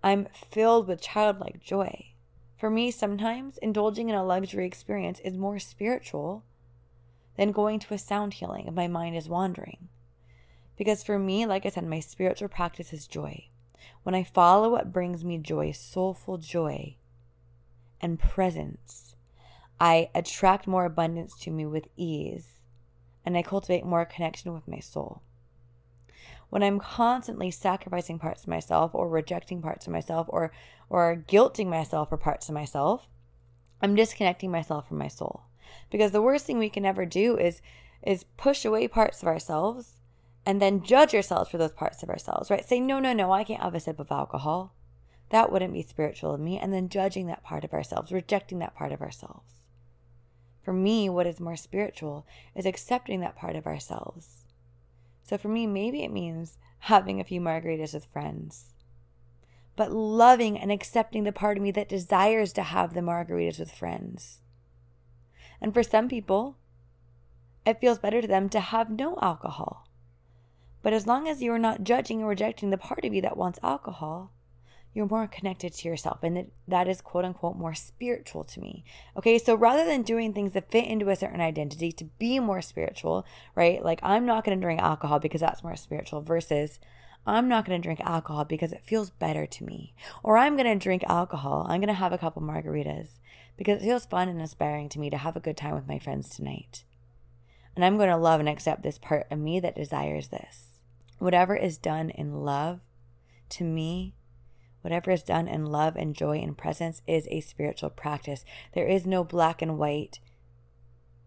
I'm 0.00 0.28
filled 0.32 0.86
with 0.86 1.00
childlike 1.02 1.60
joy. 1.60 2.12
For 2.56 2.70
me, 2.70 2.92
sometimes 2.92 3.58
indulging 3.58 4.08
in 4.08 4.14
a 4.14 4.24
luxury 4.24 4.64
experience 4.64 5.18
is 5.24 5.36
more 5.36 5.58
spiritual 5.58 6.44
than 7.36 7.50
going 7.50 7.80
to 7.80 7.94
a 7.94 7.98
sound 7.98 8.34
healing 8.34 8.68
if 8.68 8.74
my 8.74 8.86
mind 8.86 9.16
is 9.16 9.28
wandering. 9.28 9.88
Because 10.76 11.02
for 11.02 11.18
me, 11.18 11.46
like 11.46 11.66
I 11.66 11.70
said, 11.70 11.84
my 11.84 11.98
spiritual 11.98 12.46
practice 12.46 12.92
is 12.92 13.08
joy. 13.08 13.48
When 14.04 14.14
I 14.14 14.22
follow 14.22 14.70
what 14.70 14.92
brings 14.92 15.24
me 15.24 15.38
joy, 15.38 15.72
soulful 15.72 16.38
joy 16.38 16.94
and 18.00 18.20
presence, 18.20 19.16
I 19.80 20.10
attract 20.14 20.68
more 20.68 20.84
abundance 20.84 21.36
to 21.40 21.50
me 21.50 21.66
with 21.66 21.88
ease 21.96 22.57
and 23.28 23.36
I 23.36 23.42
cultivate 23.42 23.84
more 23.84 24.06
connection 24.06 24.54
with 24.54 24.66
my 24.66 24.78
soul. 24.78 25.20
When 26.48 26.62
I'm 26.62 26.80
constantly 26.80 27.50
sacrificing 27.50 28.18
parts 28.18 28.44
of 28.44 28.48
myself 28.48 28.94
or 28.94 29.06
rejecting 29.06 29.60
parts 29.60 29.86
of 29.86 29.92
myself 29.92 30.28
or 30.30 30.50
or 30.88 31.22
guilting 31.28 31.66
myself 31.66 32.08
for 32.08 32.16
parts 32.16 32.48
of 32.48 32.54
myself, 32.54 33.06
I'm 33.82 33.94
disconnecting 33.94 34.50
myself 34.50 34.88
from 34.88 34.96
my 34.96 35.08
soul. 35.08 35.42
Because 35.90 36.12
the 36.12 36.22
worst 36.22 36.46
thing 36.46 36.58
we 36.58 36.70
can 36.70 36.86
ever 36.86 37.04
do 37.04 37.36
is 37.36 37.60
is 38.02 38.24
push 38.38 38.64
away 38.64 38.88
parts 38.88 39.20
of 39.20 39.28
ourselves 39.28 39.98
and 40.46 40.62
then 40.62 40.82
judge 40.82 41.14
ourselves 41.14 41.50
for 41.50 41.58
those 41.58 41.74
parts 41.74 42.02
of 42.02 42.08
ourselves, 42.08 42.50
right? 42.50 42.64
Say, 42.64 42.80
no, 42.80 42.98
no, 42.98 43.12
no, 43.12 43.30
I 43.30 43.44
can't 43.44 43.62
have 43.62 43.74
a 43.74 43.80
sip 43.80 44.00
of 44.00 44.10
alcohol. 44.10 44.72
That 45.28 45.52
wouldn't 45.52 45.74
be 45.74 45.82
spiritual 45.82 46.32
of 46.32 46.40
me. 46.40 46.58
And 46.58 46.72
then 46.72 46.88
judging 46.88 47.26
that 47.26 47.44
part 47.44 47.62
of 47.62 47.74
ourselves, 47.74 48.10
rejecting 48.10 48.60
that 48.60 48.74
part 48.74 48.90
of 48.90 49.02
ourselves. 49.02 49.57
For 50.62 50.72
me, 50.72 51.08
what 51.08 51.26
is 51.26 51.40
more 51.40 51.56
spiritual 51.56 52.26
is 52.54 52.66
accepting 52.66 53.20
that 53.20 53.36
part 53.36 53.56
of 53.56 53.66
ourselves. 53.66 54.44
So 55.22 55.38
for 55.38 55.48
me, 55.48 55.66
maybe 55.66 56.02
it 56.02 56.12
means 56.12 56.58
having 56.80 57.20
a 57.20 57.24
few 57.24 57.40
margaritas 57.40 57.94
with 57.94 58.06
friends, 58.06 58.74
but 59.76 59.92
loving 59.92 60.58
and 60.58 60.72
accepting 60.72 61.24
the 61.24 61.32
part 61.32 61.56
of 61.56 61.62
me 61.62 61.70
that 61.72 61.88
desires 61.88 62.52
to 62.54 62.62
have 62.62 62.94
the 62.94 63.00
margaritas 63.00 63.58
with 63.58 63.70
friends. 63.70 64.40
And 65.60 65.74
for 65.74 65.82
some 65.82 66.08
people, 66.08 66.56
it 67.66 67.80
feels 67.80 67.98
better 67.98 68.22
to 68.22 68.28
them 68.28 68.48
to 68.50 68.60
have 68.60 68.90
no 68.90 69.18
alcohol. 69.20 69.88
But 70.82 70.92
as 70.92 71.06
long 71.06 71.28
as 71.28 71.42
you 71.42 71.52
are 71.52 71.58
not 71.58 71.84
judging 71.84 72.22
or 72.22 72.28
rejecting 72.28 72.70
the 72.70 72.78
part 72.78 73.04
of 73.04 73.12
you 73.12 73.20
that 73.22 73.36
wants 73.36 73.58
alcohol, 73.62 74.32
you're 74.94 75.06
more 75.06 75.26
connected 75.26 75.72
to 75.74 75.88
yourself. 75.88 76.22
And 76.22 76.36
that, 76.36 76.46
that 76.66 76.88
is 76.88 77.00
quote 77.00 77.24
unquote 77.24 77.56
more 77.56 77.74
spiritual 77.74 78.44
to 78.44 78.60
me. 78.60 78.84
Okay. 79.16 79.38
So 79.38 79.54
rather 79.54 79.84
than 79.84 80.02
doing 80.02 80.32
things 80.32 80.52
that 80.52 80.70
fit 80.70 80.86
into 80.86 81.08
a 81.08 81.16
certain 81.16 81.40
identity 81.40 81.92
to 81.92 82.04
be 82.18 82.38
more 82.38 82.62
spiritual, 82.62 83.26
right? 83.54 83.84
Like 83.84 84.00
I'm 84.02 84.26
not 84.26 84.44
going 84.44 84.58
to 84.58 84.62
drink 84.64 84.80
alcohol 84.80 85.18
because 85.18 85.40
that's 85.40 85.62
more 85.62 85.76
spiritual 85.76 86.20
versus 86.20 86.78
I'm 87.26 87.48
not 87.48 87.66
going 87.66 87.80
to 87.80 87.86
drink 87.86 88.00
alcohol 88.00 88.44
because 88.44 88.72
it 88.72 88.84
feels 88.84 89.10
better 89.10 89.46
to 89.46 89.64
me. 89.64 89.94
Or 90.22 90.38
I'm 90.38 90.56
going 90.56 90.66
to 90.66 90.82
drink 90.82 91.04
alcohol. 91.06 91.66
I'm 91.68 91.80
going 91.80 91.88
to 91.88 91.94
have 91.94 92.12
a 92.12 92.18
couple 92.18 92.42
margaritas 92.42 93.08
because 93.56 93.82
it 93.82 93.84
feels 93.84 94.06
fun 94.06 94.28
and 94.28 94.40
inspiring 94.40 94.88
to 94.90 94.98
me 94.98 95.10
to 95.10 95.18
have 95.18 95.36
a 95.36 95.40
good 95.40 95.56
time 95.56 95.74
with 95.74 95.86
my 95.86 95.98
friends 95.98 96.30
tonight. 96.30 96.84
And 97.76 97.84
I'm 97.84 97.96
going 97.96 98.08
to 98.08 98.16
love 98.16 98.40
and 98.40 98.48
accept 98.48 98.82
this 98.82 98.98
part 98.98 99.26
of 99.30 99.38
me 99.38 99.60
that 99.60 99.76
desires 99.76 100.28
this. 100.28 100.80
Whatever 101.18 101.54
is 101.54 101.76
done 101.76 102.10
in 102.10 102.44
love, 102.44 102.80
to 103.50 103.64
me, 103.64 104.14
whatever 104.88 105.10
is 105.10 105.22
done 105.22 105.46
in 105.46 105.66
love 105.66 105.96
and 105.96 106.14
joy 106.14 106.38
and 106.38 106.56
presence 106.56 107.02
is 107.06 107.28
a 107.30 107.42
spiritual 107.42 107.90
practice. 107.90 108.42
There 108.72 108.86
is 108.86 109.04
no 109.04 109.22
black 109.22 109.60
and 109.60 109.76
white 109.76 110.18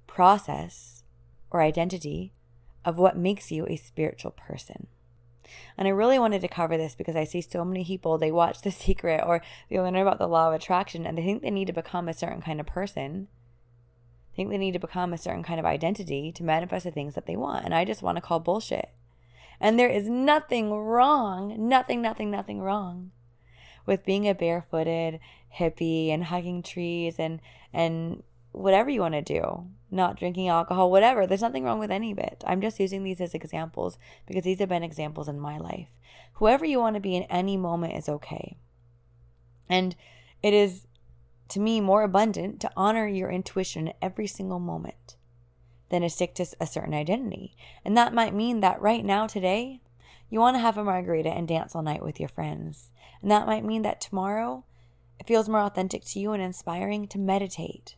process 0.08 1.04
or 1.52 1.62
identity 1.62 2.34
of 2.84 2.98
what 2.98 3.16
makes 3.16 3.52
you 3.52 3.68
a 3.68 3.76
spiritual 3.76 4.32
person. 4.32 4.88
And 5.78 5.88
I 5.88 5.92
really 5.92 6.18
wanted 6.18 6.42
to 6.42 6.48
cover 6.48 6.76
this 6.76 6.96
because 6.96 7.16
I 7.16 7.24
see 7.24 7.40
so 7.40 7.64
many 7.64 7.86
people, 7.86 8.18
they 8.18 8.32
watch 8.32 8.64
The 8.64 8.72
Secret 8.72 9.22
or 9.24 9.44
they 9.70 9.80
learn 9.80 9.96
about 9.96 10.18
the 10.18 10.28
law 10.28 10.48
of 10.48 10.56
attraction 10.56 11.06
and 11.06 11.16
they 11.16 11.22
think 11.22 11.44
they 11.44 11.52
need 11.52 11.68
to 11.68 11.74
become 11.74 12.10
a 12.10 12.14
certain 12.16 12.42
kind 12.42 12.60
of 12.60 12.66
person. 12.66 13.28
Think 14.36 14.50
they 14.50 14.58
need 14.58 14.72
to 14.72 14.80
become 14.80 15.14
a 15.14 15.20
certain 15.20 15.44
kind 15.44 15.60
of 15.60 15.68
identity 15.68 16.32
to 16.32 16.44
manifest 16.44 16.86
the 16.86 16.90
things 16.90 17.14
that 17.14 17.28
they 17.28 17.36
want. 17.36 17.64
And 17.64 17.76
I 17.76 17.86
just 17.86 18.02
want 18.02 18.16
to 18.16 18.22
call 18.22 18.40
bullshit. 18.40 18.90
And 19.60 19.78
there 19.78 19.90
is 19.90 20.10
nothing 20.10 20.74
wrong, 20.74 21.70
nothing, 21.70 22.02
nothing, 22.02 22.32
nothing 22.32 22.60
wrong 22.60 23.12
with 23.86 24.06
being 24.06 24.28
a 24.28 24.36
barefooted 24.36 25.20
hippie 25.58 26.10
and 26.10 26.26
hugging 26.26 26.64
trees 26.64 27.16
and 27.20 27.40
and 27.74 28.24
whatever 28.52 28.90
you 28.90 29.00
want 29.02 29.14
to 29.14 29.22
do, 29.22 29.66
not 29.90 30.18
drinking 30.18 30.50
alcohol, 30.50 30.92
whatever. 30.92 31.26
There's 31.26 31.42
nothing 31.42 31.64
wrong 31.64 31.80
with 31.80 31.92
any 31.92 32.12
of 32.12 32.18
it. 32.18 32.44
I'm 32.46 32.62
just 32.62 32.80
using 32.80 33.04
these 33.04 33.22
as 33.22 33.34
examples 33.34 33.98
because 34.26 34.44
these 34.44 34.60
have 34.60 34.70
been 34.70 34.84
examples 34.84 35.28
in 35.28 35.40
my 35.40 35.58
life. 35.58 35.88
Whoever 36.34 36.66
you 36.66 36.80
want 36.80 36.96
to 36.96 37.02
be 37.02 37.16
in 37.16 37.24
any 37.24 37.56
moment 37.56 37.94
is 37.94 38.10
okay. 38.10 38.58
And 39.70 39.96
it 40.44 40.54
is, 40.54 40.86
to 41.50 41.60
me, 41.60 41.80
more 41.80 42.04
abundant 42.04 42.60
to 42.62 42.72
honor 42.76 43.08
your 43.08 43.30
intuition 43.30 43.94
every 44.02 44.28
single 44.28 44.60
moment 44.60 45.16
than 45.90 46.02
to 46.02 46.10
stick 46.10 46.34
to 46.36 46.46
a 46.60 46.68
certain 46.68 46.94
identity. 46.94 47.56
And 47.86 47.96
that 47.96 48.14
might 48.14 48.34
mean 48.34 48.62
that 48.62 48.82
right 48.82 49.06
now, 49.06 49.28
today, 49.28 49.82
you 50.32 50.40
want 50.40 50.56
to 50.56 50.62
have 50.62 50.78
a 50.78 50.84
margarita 50.84 51.30
and 51.30 51.48
dance 51.48 51.76
all 51.76 51.84
night 51.84 52.02
with 52.02 52.20
your 52.20 52.30
friends. 52.30 52.90
And 53.22 53.30
that 53.30 53.46
might 53.46 53.66
mean 53.66 53.84
that 53.84 54.02
tomorrow, 54.02 54.64
it 55.20 55.28
feels 55.28 55.50
more 55.50 55.60
authentic 55.60 56.04
to 56.06 56.20
you 56.20 56.32
and 56.32 56.42
inspiring 56.42 57.08
to 57.10 57.20
meditate 57.20 57.96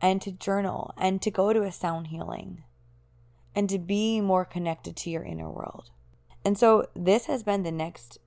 and 0.00 0.20
to 0.22 0.30
journal 0.30 0.92
and 0.98 1.20
to 1.22 1.30
go 1.30 1.52
to 1.52 1.62
a 1.62 1.72
sound 1.72 2.08
healing 2.08 2.62
and 3.54 3.70
to 3.70 3.78
be 3.78 4.20
more 4.20 4.44
connected 4.44 4.94
to 4.96 5.10
your 5.10 5.24
inner 5.24 5.50
world. 5.50 5.90
And 6.44 6.58
so 6.58 6.86
this 6.94 7.26
has 7.26 7.42
been 7.42 7.62
the 7.62 7.72
next 7.72 8.18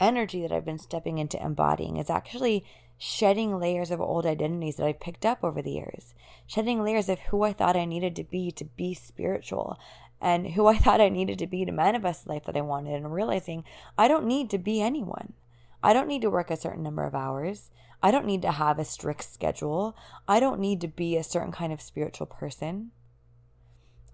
energy 0.00 0.40
that 0.40 0.52
I've 0.52 0.64
been 0.64 0.78
stepping 0.78 1.18
into 1.18 1.42
embodying 1.42 1.98
is 1.98 2.10
actually 2.10 2.64
shedding 2.98 3.58
layers 3.58 3.90
of 3.90 4.00
old 4.00 4.24
identities 4.24 4.76
that 4.76 4.86
I've 4.86 5.00
picked 5.00 5.26
up 5.26 5.44
over 5.44 5.60
the 5.60 5.72
years, 5.72 6.14
shedding 6.46 6.82
layers 6.82 7.10
of 7.10 7.18
who 7.18 7.42
I 7.42 7.52
thought 7.52 7.76
I 7.76 7.84
needed 7.84 8.16
to 8.16 8.24
be 8.24 8.50
to 8.52 8.64
be 8.64 8.94
spiritual 8.94 9.78
and 10.20 10.48
who 10.52 10.66
I 10.66 10.76
thought 10.78 11.00
I 11.00 11.08
needed 11.08 11.38
to 11.40 11.46
be 11.46 11.64
to 11.64 11.72
manifest 11.72 12.24
the 12.24 12.32
life 12.32 12.44
that 12.46 12.56
I 12.56 12.62
wanted 12.62 12.94
and 12.94 13.12
realizing 13.12 13.64
I 13.96 14.08
don't 14.08 14.26
need 14.26 14.50
to 14.50 14.58
be 14.58 14.80
anyone. 14.80 15.34
I 15.82 15.92
don't 15.92 16.08
need 16.08 16.22
to 16.22 16.30
work 16.30 16.50
a 16.50 16.56
certain 16.56 16.82
number 16.82 17.04
of 17.04 17.14
hours. 17.14 17.70
I 18.02 18.10
don't 18.10 18.26
need 18.26 18.42
to 18.42 18.52
have 18.52 18.78
a 18.78 18.84
strict 18.84 19.24
schedule. 19.24 19.96
I 20.28 20.40
don't 20.40 20.60
need 20.60 20.80
to 20.82 20.88
be 20.88 21.16
a 21.16 21.22
certain 21.22 21.52
kind 21.52 21.72
of 21.72 21.80
spiritual 21.80 22.26
person. 22.26 22.90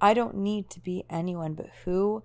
I 0.00 0.14
don't 0.14 0.36
need 0.36 0.68
to 0.70 0.80
be 0.80 1.04
anyone 1.08 1.54
but 1.54 1.68
who 1.84 2.22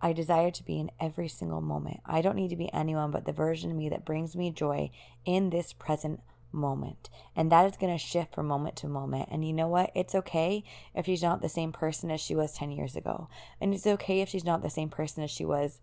I 0.00 0.12
desire 0.12 0.50
to 0.52 0.64
be 0.64 0.78
in 0.78 0.90
every 1.00 1.28
single 1.28 1.60
moment. 1.60 2.00
I 2.06 2.22
don't 2.22 2.36
need 2.36 2.50
to 2.50 2.56
be 2.56 2.72
anyone 2.72 3.10
but 3.10 3.24
the 3.24 3.32
version 3.32 3.70
of 3.70 3.76
me 3.76 3.88
that 3.88 4.04
brings 4.04 4.36
me 4.36 4.50
joy 4.50 4.90
in 5.24 5.50
this 5.50 5.72
present 5.72 6.20
moment. 6.52 7.10
And 7.36 7.52
that 7.52 7.66
is 7.66 7.76
going 7.76 7.92
to 7.92 7.98
shift 7.98 8.34
from 8.34 8.46
moment 8.46 8.76
to 8.76 8.88
moment. 8.88 9.28
And 9.30 9.44
you 9.44 9.52
know 9.52 9.68
what? 9.68 9.90
It's 9.94 10.14
okay 10.14 10.64
if 10.94 11.06
she's 11.06 11.22
not 11.22 11.42
the 11.42 11.48
same 11.48 11.72
person 11.72 12.10
as 12.10 12.20
she 12.20 12.34
was 12.34 12.52
10 12.52 12.70
years 12.70 12.96
ago. 12.96 13.28
And 13.60 13.74
it's 13.74 13.86
okay 13.86 14.20
if 14.20 14.28
she's 14.28 14.44
not 14.44 14.62
the 14.62 14.70
same 14.70 14.88
person 14.88 15.22
as 15.22 15.30
she 15.30 15.44
was 15.44 15.80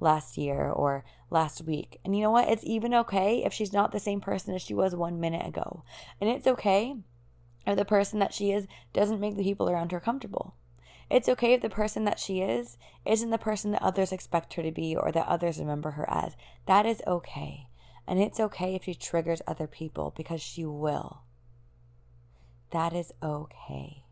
last 0.00 0.38
year 0.38 0.70
or 0.70 1.04
last 1.30 1.62
week. 1.62 1.98
And 2.04 2.16
you 2.16 2.22
know 2.22 2.30
what? 2.30 2.48
It's 2.48 2.64
even 2.64 2.94
okay 2.94 3.44
if 3.44 3.52
she's 3.52 3.72
not 3.72 3.92
the 3.92 4.00
same 4.00 4.20
person 4.20 4.54
as 4.54 4.62
she 4.62 4.74
was 4.74 4.94
one 4.94 5.20
minute 5.20 5.46
ago. 5.46 5.84
And 6.20 6.30
it's 6.30 6.46
okay 6.46 6.96
if 7.66 7.76
the 7.76 7.84
person 7.84 8.18
that 8.18 8.34
she 8.34 8.52
is 8.52 8.66
doesn't 8.92 9.20
make 9.20 9.36
the 9.36 9.42
people 9.42 9.68
around 9.68 9.92
her 9.92 10.00
comfortable. 10.00 10.54
It's 11.10 11.28
okay 11.28 11.54
if 11.54 11.62
the 11.62 11.70
person 11.70 12.04
that 12.04 12.18
she 12.18 12.42
is 12.42 12.76
isn't 13.06 13.30
the 13.30 13.38
person 13.38 13.70
that 13.72 13.82
others 13.82 14.12
expect 14.12 14.54
her 14.54 14.62
to 14.62 14.70
be 14.70 14.94
or 14.94 15.10
that 15.12 15.26
others 15.26 15.58
remember 15.58 15.92
her 15.92 16.08
as. 16.08 16.36
That 16.66 16.84
is 16.84 17.02
okay. 17.06 17.67
And 18.08 18.18
it's 18.18 18.40
okay 18.40 18.74
if 18.74 18.84
she 18.84 18.94
triggers 18.94 19.42
other 19.46 19.66
people 19.66 20.14
because 20.16 20.40
she 20.40 20.64
will. 20.64 21.24
That 22.70 22.94
is 22.94 23.12
okay. 23.22 24.04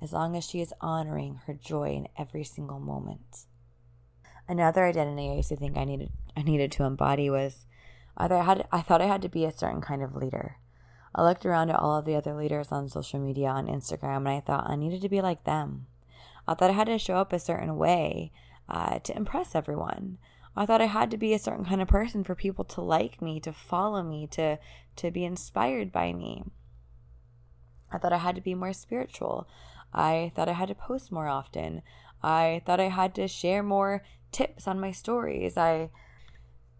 As 0.00 0.12
long 0.12 0.36
as 0.36 0.44
she 0.48 0.60
is 0.60 0.72
honoring 0.80 1.40
her 1.46 1.54
joy 1.54 1.90
in 1.90 2.06
every 2.16 2.44
single 2.44 2.78
moment. 2.78 3.46
Another 4.48 4.84
identity 4.84 5.28
I 5.28 5.34
used 5.34 5.48
to 5.48 5.56
think 5.56 5.76
I 5.76 5.84
needed 5.84 6.12
I 6.36 6.42
needed 6.42 6.70
to 6.72 6.84
embody 6.84 7.28
was 7.28 7.66
either 8.16 8.36
I 8.36 8.44
had 8.44 8.68
I 8.70 8.80
thought 8.80 9.02
I 9.02 9.06
had 9.06 9.22
to 9.22 9.28
be 9.28 9.44
a 9.44 9.50
certain 9.50 9.80
kind 9.80 10.04
of 10.04 10.14
leader. 10.14 10.58
I 11.12 11.24
looked 11.24 11.44
around 11.44 11.70
at 11.70 11.80
all 11.80 11.98
of 11.98 12.04
the 12.04 12.14
other 12.14 12.34
leaders 12.34 12.70
on 12.70 12.88
social 12.88 13.18
media 13.18 13.48
on 13.48 13.66
Instagram 13.66 14.18
and 14.18 14.28
I 14.28 14.40
thought 14.40 14.70
I 14.70 14.76
needed 14.76 15.02
to 15.02 15.08
be 15.08 15.20
like 15.20 15.42
them. 15.42 15.86
I 16.46 16.54
thought 16.54 16.70
I 16.70 16.74
had 16.74 16.86
to 16.86 16.98
show 16.98 17.16
up 17.16 17.32
a 17.32 17.40
certain 17.40 17.76
way 17.76 18.30
uh, 18.68 19.00
to 19.00 19.16
impress 19.16 19.56
everyone. 19.56 20.18
I 20.56 20.64
thought 20.64 20.80
I 20.80 20.86
had 20.86 21.10
to 21.10 21.18
be 21.18 21.34
a 21.34 21.38
certain 21.38 21.64
kind 21.64 21.82
of 21.82 21.88
person 21.88 22.24
for 22.24 22.34
people 22.34 22.64
to 22.64 22.80
like 22.80 23.20
me, 23.20 23.40
to 23.40 23.52
follow 23.52 24.02
me, 24.02 24.26
to 24.28 24.58
to 24.96 25.10
be 25.10 25.24
inspired 25.24 25.92
by 25.92 26.12
me. 26.12 26.44
I 27.92 27.98
thought 27.98 28.12
I 28.12 28.18
had 28.18 28.34
to 28.36 28.40
be 28.40 28.54
more 28.54 28.72
spiritual. 28.72 29.46
I 29.92 30.32
thought 30.34 30.48
I 30.48 30.52
had 30.52 30.68
to 30.68 30.74
post 30.74 31.12
more 31.12 31.28
often. 31.28 31.82
I 32.22 32.62
thought 32.64 32.80
I 32.80 32.88
had 32.88 33.14
to 33.16 33.28
share 33.28 33.62
more 33.62 34.02
tips 34.32 34.66
on 34.66 34.80
my 34.80 34.90
stories. 34.90 35.56
I, 35.56 35.90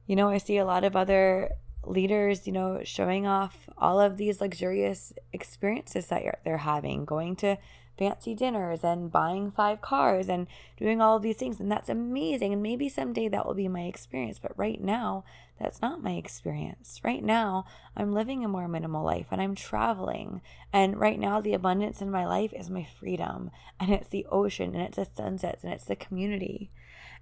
you 0.07 0.17
know, 0.17 0.29
I 0.29 0.39
see 0.39 0.57
a 0.57 0.65
lot 0.65 0.85
of 0.85 0.97
other 0.97 1.51
leaders, 1.85 2.47
you 2.47 2.53
know, 2.53 2.81
showing 2.83 3.27
off 3.27 3.69
all 3.79 4.01
of 4.01 4.17
these 4.17 4.41
luxurious 4.41 5.13
experiences 5.33 6.09
that 6.09 6.41
they're 6.45 6.59
having, 6.59 7.05
going 7.05 7.37
to 7.37 7.57
fancy 7.97 8.35
dinners 8.35 8.85
and 8.85 9.11
buying 9.11 9.51
five 9.51 9.81
cars 9.81 10.29
and 10.29 10.47
doing 10.77 11.01
all 11.01 11.19
these 11.19 11.37
things. 11.37 11.61
And 11.61 11.71
that's 11.71 11.89
amazing. 11.89 12.53
And 12.53 12.63
maybe 12.63 12.89
someday 12.89 13.29
that 13.29 13.47
will 13.47 13.55
be 13.55 13.69
my 13.69 13.83
experience. 13.83 14.39
But 14.39 14.57
right 14.59 14.81
now, 14.81 15.25
that's 15.59 15.81
not 15.81 16.03
my 16.03 16.13
experience. 16.13 17.01
Right 17.03 17.25
now, 17.25 17.65
I'm 17.97 18.13
living 18.13 18.45
a 18.45 18.49
more 18.49 18.69
minimal 18.69 19.05
life 19.05 19.27
and 19.31 19.41
I'm 19.41 19.55
traveling. 19.55 20.43
And 20.73 21.01
right 21.01 21.19
now, 21.19 21.41
the 21.41 21.55
abundance 21.55 22.03
in 22.03 22.11
my 22.11 22.27
life 22.27 22.53
is 22.53 22.69
my 22.69 22.87
freedom. 22.99 23.51
And 23.81 23.91
it's 23.91 24.09
the 24.09 24.27
ocean 24.31 24.75
and 24.75 24.83
it's 24.83 24.97
the 24.97 25.07
sunsets 25.07 25.65
and 25.65 25.73
it's 25.73 25.87
the 25.87 25.97
community. 25.97 26.71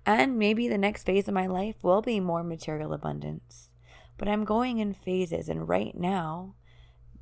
And 0.07 0.39
maybe 0.39 0.69
the 0.69 0.79
next 0.79 1.05
phase 1.05 1.29
of 1.29 1.35
my 1.35 1.47
life 1.47 1.77
will 1.83 2.03
be 2.03 2.21
more 2.21 2.43
material 2.43 2.93
abundance. 2.93 3.73
But 4.19 4.29
I'm 4.29 4.45
going 4.45 4.79
in 4.79 4.95
phases. 4.95 5.49
And 5.49 5.69
right 5.69 5.97
now, 5.97 6.55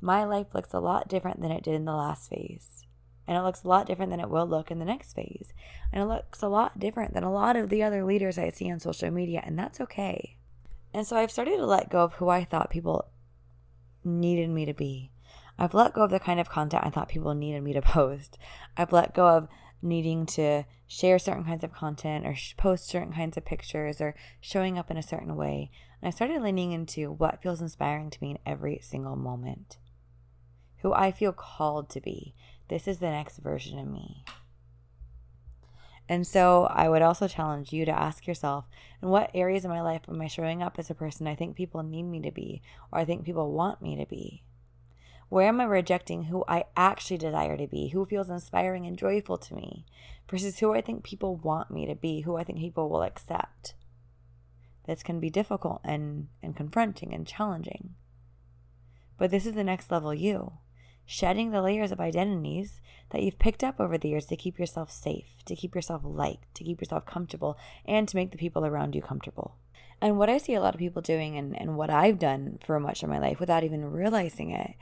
my 0.01 0.25
life 0.25 0.47
looks 0.53 0.73
a 0.73 0.79
lot 0.79 1.07
different 1.07 1.41
than 1.41 1.51
it 1.51 1.63
did 1.63 1.75
in 1.75 1.85
the 1.85 1.93
last 1.93 2.29
phase. 2.29 2.82
And 3.27 3.37
it 3.37 3.41
looks 3.41 3.63
a 3.63 3.67
lot 3.67 3.87
different 3.87 4.11
than 4.11 4.19
it 4.19 4.29
will 4.29 4.45
look 4.45 4.69
in 4.69 4.79
the 4.79 4.85
next 4.85 5.13
phase. 5.13 5.53
And 5.91 6.03
it 6.03 6.05
looks 6.05 6.41
a 6.41 6.49
lot 6.49 6.79
different 6.79 7.13
than 7.13 7.23
a 7.23 7.31
lot 7.31 7.55
of 7.55 7.69
the 7.69 7.83
other 7.83 8.03
leaders 8.03 8.37
I 8.37 8.49
see 8.49 8.71
on 8.71 8.79
social 8.79 9.11
media. 9.11 9.41
And 9.45 9.57
that's 9.57 9.79
okay. 9.81 10.37
And 10.93 11.07
so 11.07 11.15
I've 11.15 11.31
started 11.31 11.57
to 11.57 11.65
let 11.65 11.89
go 11.89 12.03
of 12.03 12.13
who 12.13 12.29
I 12.29 12.43
thought 12.43 12.69
people 12.69 13.09
needed 14.03 14.49
me 14.49 14.65
to 14.65 14.73
be. 14.73 15.11
I've 15.57 15.73
let 15.73 15.93
go 15.93 16.03
of 16.03 16.11
the 16.11 16.19
kind 16.19 16.39
of 16.39 16.49
content 16.49 16.85
I 16.85 16.89
thought 16.89 17.09
people 17.09 17.33
needed 17.33 17.63
me 17.63 17.73
to 17.73 17.81
post. 17.81 18.37
I've 18.75 18.91
let 18.91 19.13
go 19.13 19.27
of 19.27 19.47
needing 19.81 20.25
to 20.25 20.63
share 20.87 21.19
certain 21.19 21.43
kinds 21.43 21.63
of 21.63 21.73
content 21.73 22.25
or 22.25 22.35
post 22.57 22.87
certain 22.87 23.13
kinds 23.13 23.37
of 23.37 23.45
pictures 23.45 23.99
or 23.99 24.15
showing 24.39 24.77
up 24.77 24.89
in 24.89 24.97
a 24.97 25.03
certain 25.03 25.35
way. 25.35 25.71
And 26.01 26.07
I 26.07 26.11
started 26.11 26.41
leaning 26.41 26.71
into 26.71 27.11
what 27.11 27.41
feels 27.41 27.61
inspiring 27.61 28.09
to 28.09 28.17
me 28.21 28.31
in 28.31 28.39
every 28.45 28.79
single 28.81 29.15
moment. 29.15 29.77
Who 30.81 30.93
I 30.93 31.11
feel 31.11 31.31
called 31.31 31.89
to 31.91 32.01
be. 32.01 32.35
This 32.73 32.87
is 32.87 32.97
the 32.97 33.11
next 33.11 33.37
version 33.37 33.77
of 33.77 33.87
me. 33.87 34.25
And 36.09 36.25
so 36.25 36.63
I 36.63 36.89
would 36.89 37.03
also 37.03 37.27
challenge 37.27 37.71
you 37.71 37.85
to 37.85 37.91
ask 37.91 38.25
yourself 38.25 38.65
in 38.99 39.09
what 39.09 39.29
areas 39.35 39.63
of 39.63 39.69
my 39.69 39.81
life 39.81 40.01
am 40.07 40.19
I 40.19 40.25
showing 40.25 40.63
up 40.63 40.79
as 40.79 40.89
a 40.89 40.95
person 40.95 41.27
I 41.27 41.35
think 41.35 41.55
people 41.55 41.83
need 41.83 42.01
me 42.01 42.19
to 42.21 42.31
be 42.31 42.63
or 42.91 42.97
I 42.97 43.05
think 43.05 43.25
people 43.25 43.51
want 43.51 43.83
me 43.83 43.95
to 43.97 44.07
be? 44.07 44.41
Where 45.29 45.47
am 45.47 45.61
I 45.61 45.65
rejecting 45.65 46.23
who 46.23 46.43
I 46.47 46.63
actually 46.75 47.19
desire 47.19 47.57
to 47.57 47.67
be, 47.67 47.89
who 47.89 48.05
feels 48.07 48.31
inspiring 48.31 48.87
and 48.87 48.97
joyful 48.97 49.37
to 49.37 49.53
me, 49.53 49.85
versus 50.27 50.57
who 50.57 50.73
I 50.73 50.81
think 50.81 51.03
people 51.03 51.35
want 51.35 51.69
me 51.69 51.85
to 51.85 51.93
be, 51.93 52.21
who 52.21 52.37
I 52.37 52.43
think 52.43 52.57
people 52.57 52.89
will 52.89 53.03
accept? 53.03 53.75
This 54.87 55.03
can 55.03 55.19
be 55.19 55.29
difficult 55.29 55.81
and, 55.83 56.29
and 56.41 56.55
confronting 56.55 57.13
and 57.13 57.27
challenging. 57.27 57.93
But 59.19 59.29
this 59.29 59.45
is 59.45 59.53
the 59.53 59.63
next 59.63 59.91
level 59.91 60.11
you 60.11 60.53
shedding 61.05 61.51
the 61.51 61.61
layers 61.61 61.91
of 61.91 61.99
identities 61.99 62.81
that 63.11 63.21
you've 63.21 63.39
picked 63.39 63.63
up 63.63 63.79
over 63.79 63.97
the 63.97 64.09
years 64.09 64.25
to 64.25 64.35
keep 64.35 64.57
yourself 64.57 64.91
safe, 64.91 65.43
to 65.45 65.55
keep 65.55 65.75
yourself 65.75 66.01
liked, 66.03 66.53
to 66.55 66.63
keep 66.63 66.81
yourself 66.81 67.05
comfortable, 67.05 67.57
and 67.85 68.07
to 68.07 68.15
make 68.15 68.31
the 68.31 68.37
people 68.37 68.65
around 68.65 68.95
you 68.95 69.01
comfortable. 69.01 69.55
And 70.01 70.17
what 70.17 70.29
I 70.29 70.37
see 70.37 70.53
a 70.53 70.61
lot 70.61 70.73
of 70.73 70.79
people 70.79 71.01
doing, 71.01 71.37
and, 71.37 71.59
and 71.59 71.77
what 71.77 71.89
I've 71.89 72.19
done 72.19 72.59
for 72.65 72.79
much 72.79 73.03
of 73.03 73.09
my 73.09 73.19
life 73.19 73.39
without 73.39 73.63
even 73.63 73.91
realizing 73.91 74.51
it, 74.51 74.75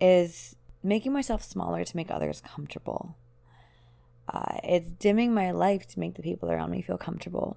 is 0.00 0.56
making 0.82 1.12
myself 1.12 1.42
smaller 1.42 1.84
to 1.84 1.96
make 1.96 2.10
others 2.10 2.42
comfortable. 2.44 3.16
Uh, 4.28 4.58
it's 4.64 4.90
dimming 4.90 5.32
my 5.32 5.50
life 5.50 5.86
to 5.88 6.00
make 6.00 6.14
the 6.14 6.22
people 6.22 6.50
around 6.50 6.70
me 6.70 6.82
feel 6.82 6.98
comfortable. 6.98 7.56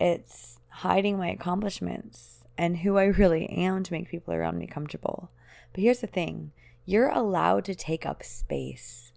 It's 0.00 0.58
hiding 0.68 1.18
my 1.18 1.28
accomplishments 1.28 2.44
and 2.56 2.78
who 2.78 2.96
I 2.96 3.04
really 3.04 3.46
am 3.50 3.82
to 3.82 3.92
make 3.92 4.10
people 4.10 4.34
around 4.34 4.58
me 4.58 4.66
comfortable. 4.66 5.30
But 5.72 5.82
here's 5.82 6.00
the 6.00 6.06
thing 6.06 6.52
you're 6.84 7.08
allowed 7.08 7.64
to 7.66 7.74
take 7.74 8.04
up 8.06 8.22
space. 8.22 9.12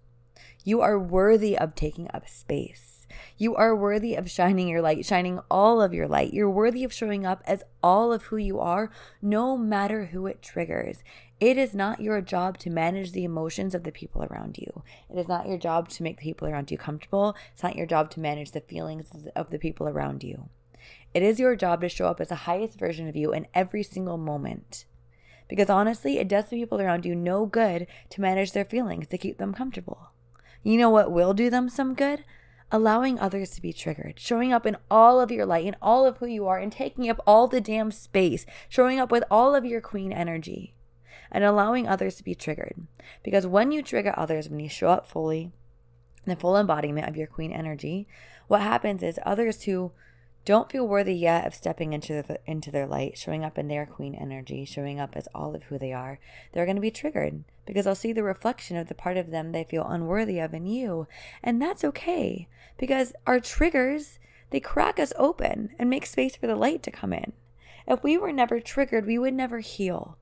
You 0.63 0.81
are 0.81 0.97
worthy 0.97 1.57
of 1.57 1.75
taking 1.75 2.09
up 2.13 2.27
space. 2.29 3.05
You 3.37 3.55
are 3.55 3.75
worthy 3.75 4.15
of 4.15 4.29
shining 4.29 4.67
your 4.67 4.81
light, 4.81 5.05
shining 5.05 5.39
all 5.49 5.81
of 5.81 5.93
your 5.93 6.07
light. 6.07 6.33
You're 6.33 6.49
worthy 6.49 6.83
of 6.83 6.93
showing 6.93 7.25
up 7.25 7.41
as 7.45 7.63
all 7.81 8.13
of 8.13 8.23
who 8.23 8.37
you 8.37 8.59
are, 8.59 8.91
no 9.21 9.57
matter 9.57 10.05
who 10.05 10.25
it 10.27 10.41
triggers. 10.41 11.03
It 11.39 11.57
is 11.57 11.75
not 11.75 11.99
your 11.99 12.21
job 12.21 12.57
to 12.59 12.69
manage 12.69 13.11
the 13.11 13.25
emotions 13.25 13.75
of 13.75 13.83
the 13.83 13.91
people 13.91 14.23
around 14.23 14.57
you. 14.57 14.83
It 15.09 15.19
is 15.19 15.27
not 15.27 15.47
your 15.47 15.57
job 15.57 15.89
to 15.89 16.03
make 16.03 16.17
the 16.17 16.23
people 16.23 16.47
around 16.47 16.71
you 16.71 16.77
comfortable. 16.77 17.35
It's 17.51 17.63
not 17.63 17.75
your 17.75 17.85
job 17.85 18.09
to 18.11 18.19
manage 18.19 18.51
the 18.51 18.61
feelings 18.61 19.09
of 19.35 19.49
the 19.49 19.59
people 19.59 19.87
around 19.87 20.23
you. 20.23 20.49
It 21.13 21.23
is 21.23 21.39
your 21.39 21.55
job 21.55 21.81
to 21.81 21.89
show 21.89 22.07
up 22.07 22.21
as 22.21 22.29
the 22.29 22.35
highest 22.35 22.79
version 22.79 23.07
of 23.07 23.15
you 23.15 23.33
in 23.33 23.47
every 23.53 23.83
single 23.83 24.17
moment. 24.17 24.85
Because 25.53 25.69
honestly, 25.69 26.17
it 26.17 26.27
does 26.27 26.45
the 26.45 26.57
people 26.57 26.81
around 26.81 27.05
you 27.05 27.13
no 27.13 27.45
good 27.45 27.85
to 28.09 28.21
manage 28.21 28.53
their 28.53 28.65
feelings 28.65 29.05
to 29.05 29.19
keep 29.19 29.37
them 29.37 29.53
comfortable. 29.53 30.09
You 30.63 30.79
know 30.79 30.89
what 30.89 31.11
will 31.11 31.35
do 31.35 31.51
them 31.51 31.69
some 31.69 31.93
good? 31.93 32.25
Allowing 32.71 33.19
others 33.19 33.51
to 33.51 33.61
be 33.61 33.71
triggered, 33.71 34.19
showing 34.19 34.51
up 34.51 34.65
in 34.65 34.77
all 34.89 35.21
of 35.21 35.29
your 35.29 35.45
light, 35.45 35.67
in 35.67 35.75
all 35.79 36.07
of 36.07 36.17
who 36.17 36.25
you 36.25 36.47
are, 36.47 36.57
and 36.57 36.71
taking 36.71 37.07
up 37.07 37.21
all 37.27 37.47
the 37.47 37.61
damn 37.61 37.91
space, 37.91 38.47
showing 38.67 38.99
up 38.99 39.11
with 39.11 39.23
all 39.29 39.53
of 39.53 39.63
your 39.63 39.79
queen 39.79 40.11
energy 40.11 40.73
and 41.31 41.43
allowing 41.43 41.87
others 41.87 42.15
to 42.15 42.23
be 42.23 42.33
triggered. 42.33 42.87
Because 43.21 43.45
when 43.45 43.71
you 43.71 43.83
trigger 43.83 44.15
others, 44.17 44.49
when 44.49 44.59
you 44.59 44.69
show 44.69 44.89
up 44.89 45.05
fully, 45.05 45.51
the 46.25 46.35
full 46.35 46.57
embodiment 46.57 47.07
of 47.07 47.15
your 47.15 47.27
queen 47.27 47.51
energy, 47.51 48.07
what 48.47 48.61
happens 48.61 49.03
is 49.03 49.19
others 49.23 49.61
who 49.65 49.91
don't 50.45 50.69
feel 50.69 50.87
worthy 50.87 51.15
yet 51.15 51.47
of 51.47 51.53
stepping 51.53 51.93
into 51.93 52.21
the, 52.21 52.39
into 52.45 52.69
their 52.69 52.85
light, 52.85 53.17
showing 53.17 53.43
up 53.45 53.57
in 53.57 53.67
their 53.67 53.85
queen 53.85 54.13
energy, 54.13 54.65
showing 54.65 54.99
up 54.99 55.15
as 55.15 55.27
all 55.33 55.55
of 55.55 55.63
who 55.63 55.77
they 55.77 55.93
are, 55.93 56.19
they're 56.51 56.65
going 56.65 56.75
to 56.75 56.81
be 56.81 56.91
triggered 56.91 57.43
because 57.65 57.85
they'll 57.85 57.95
see 57.95 58.11
the 58.11 58.23
reflection 58.23 58.75
of 58.75 58.87
the 58.87 58.95
part 58.95 59.15
of 59.15 59.31
them 59.31 59.51
they 59.51 59.63
feel 59.63 59.85
unworthy 59.87 60.39
of 60.39 60.53
in 60.53 60.65
you. 60.65 61.07
And 61.41 61.61
that's 61.61 61.83
okay 61.85 62.47
because 62.77 63.13
our 63.25 63.39
triggers, 63.39 64.19
they 64.49 64.59
crack 64.59 64.99
us 64.99 65.13
open 65.17 65.69
and 65.79 65.89
make 65.89 66.05
space 66.05 66.35
for 66.35 66.47
the 66.47 66.55
light 66.55 66.83
to 66.83 66.91
come 66.91 67.13
in. 67.13 67.33
If 67.87 68.03
we 68.03 68.17
were 68.17 68.33
never 68.33 68.59
triggered, 68.59 69.05
we 69.05 69.17
would 69.17 69.33
never 69.33 69.59
heal. 69.59 70.17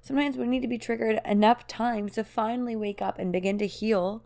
Sometimes 0.00 0.36
we 0.36 0.46
need 0.46 0.62
to 0.62 0.68
be 0.68 0.78
triggered 0.78 1.20
enough 1.24 1.66
times 1.66 2.14
to 2.14 2.24
finally 2.24 2.76
wake 2.76 3.02
up 3.02 3.18
and 3.18 3.32
begin 3.32 3.58
to 3.58 3.66
heal 3.66 4.22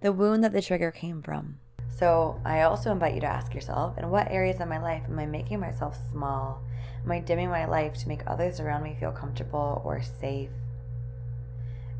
the 0.00 0.12
wound 0.12 0.44
that 0.44 0.52
the 0.52 0.62
trigger 0.62 0.90
came 0.90 1.22
from. 1.22 1.58
So, 1.88 2.40
I 2.44 2.62
also 2.62 2.90
invite 2.90 3.14
you 3.14 3.20
to 3.20 3.26
ask 3.26 3.54
yourself 3.54 3.96
in 3.98 4.10
what 4.10 4.30
areas 4.30 4.60
of 4.60 4.68
my 4.68 4.80
life 4.80 5.04
am 5.08 5.18
I 5.18 5.26
making 5.26 5.60
myself 5.60 5.96
small? 6.10 6.62
Am 7.04 7.12
I 7.12 7.20
dimming 7.20 7.50
my 7.50 7.66
life 7.66 7.94
to 7.98 8.08
make 8.08 8.22
others 8.26 8.60
around 8.60 8.82
me 8.82 8.96
feel 8.98 9.12
comfortable 9.12 9.82
or 9.84 10.02
safe? 10.02 10.50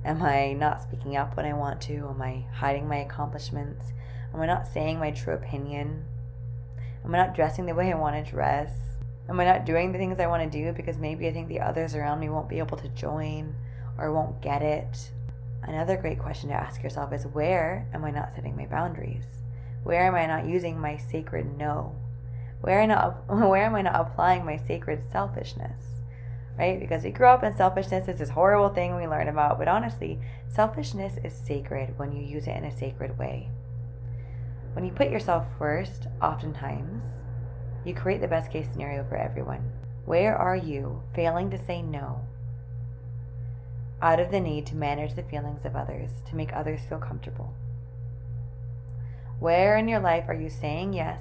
Am 0.05 0.23
I 0.23 0.53
not 0.53 0.83
speaking 0.83 1.16
up 1.16 1.37
when 1.37 1.47
I 1.47 1.55
want 1.55 1.81
to? 1.83 2.09
Am 2.09 2.20
I 2.20 2.44
hiding 2.53 2.88
my 2.88 2.97
accomplishments? 2.97 3.92
Am 4.35 4.40
I 4.40 4.47
not 4.47 4.66
saying 4.66 4.99
my 4.99 5.11
true 5.11 5.35
opinion? 5.35 6.05
Am 7.05 7.14
I 7.14 7.18
not 7.18 7.35
dressing 7.35 7.66
the 7.66 7.75
way 7.75 7.92
I 7.92 7.97
want 7.97 8.23
to 8.23 8.31
dress? 8.31 8.70
Am 9.29 9.40
I 9.40 9.44
not 9.44 9.64
doing 9.64 9.92
the 9.92 9.99
things 9.99 10.18
I 10.18 10.27
want 10.27 10.42
to 10.42 10.59
do 10.59 10.73
because 10.73 10.99
maybe 10.99 11.27
I 11.27 11.33
think 11.33 11.49
the 11.49 11.61
others 11.61 11.94
around 11.94 12.20
me 12.20 12.29
won't 12.29 12.49
be 12.49 12.59
able 12.59 12.77
to 12.79 12.88
join 12.88 13.55
or 13.97 14.12
won't 14.12 14.42
get 14.42 14.61
it? 14.61 15.11
Another 15.62 15.97
great 15.97 16.18
question 16.18 16.51
to 16.51 16.55
ask 16.55 16.83
yourself 16.83 17.12
is 17.12 17.27
where 17.27 17.87
am 17.94 18.05
I 18.05 18.11
not 18.11 18.35
setting 18.35 18.57
my 18.57 18.66
boundaries? 18.66 19.25
Where 19.85 20.07
am 20.07 20.14
I 20.14 20.27
not 20.27 20.49
using 20.49 20.81
my 20.81 20.97
sacred 20.97 21.59
no? 21.59 21.94
Where, 22.62 22.81
am 22.81 22.90
I 22.90 22.94
not, 22.94 23.29
where 23.49 23.64
am 23.64 23.75
I 23.75 23.83
not 23.83 24.01
applying 24.01 24.44
my 24.44 24.57
sacred 24.57 25.03
selfishness? 25.12 25.79
Right? 26.59 26.81
Because 26.81 27.05
we 27.05 27.11
grow 27.11 27.35
up 27.35 27.44
in 27.44 27.55
selfishness, 27.55 28.09
it's 28.09 28.18
this 28.18 28.31
horrible 28.31 28.70
thing 28.70 28.97
we 28.97 29.07
learn 29.07 29.29
about. 29.29 29.59
But 29.59 29.68
honestly, 29.68 30.18
selfishness 30.49 31.18
is 31.23 31.35
sacred 31.35 31.99
when 31.99 32.12
you 32.12 32.23
use 32.23 32.47
it 32.47 32.57
in 32.57 32.64
a 32.64 32.77
sacred 32.77 33.18
way. 33.18 33.51
When 34.73 34.85
you 34.85 34.92
put 34.92 35.11
yourself 35.11 35.47
first, 35.59 36.07
oftentimes, 36.23 37.05
you 37.85 37.92
create 37.94 38.20
the 38.20 38.29
best 38.29 38.51
case 38.51 38.66
scenario 38.73 39.05
for 39.05 39.16
everyone. 39.16 39.70
Where 40.07 40.37
are 40.37 40.57
you 40.57 41.03
failing 41.14 41.51
to 41.51 41.59
say 41.59 41.83
no 41.83 42.23
out 44.01 44.20
of 44.20 44.31
the 44.31 44.40
need 44.40 44.66
to 44.66 44.77
manage 44.77 45.14
the 45.14 45.23
feelings 45.23 45.64
of 45.64 45.77
others, 45.77 46.11
to 46.29 46.37
make 46.37 46.53
others 46.53 46.81
feel 46.88 46.99
comfortable? 46.99 47.55
Where 49.38 49.77
in 49.77 49.88
your 49.88 50.01
life 50.01 50.25
are 50.29 50.35
you 50.35 50.49
saying 50.49 50.92
yes 50.92 51.20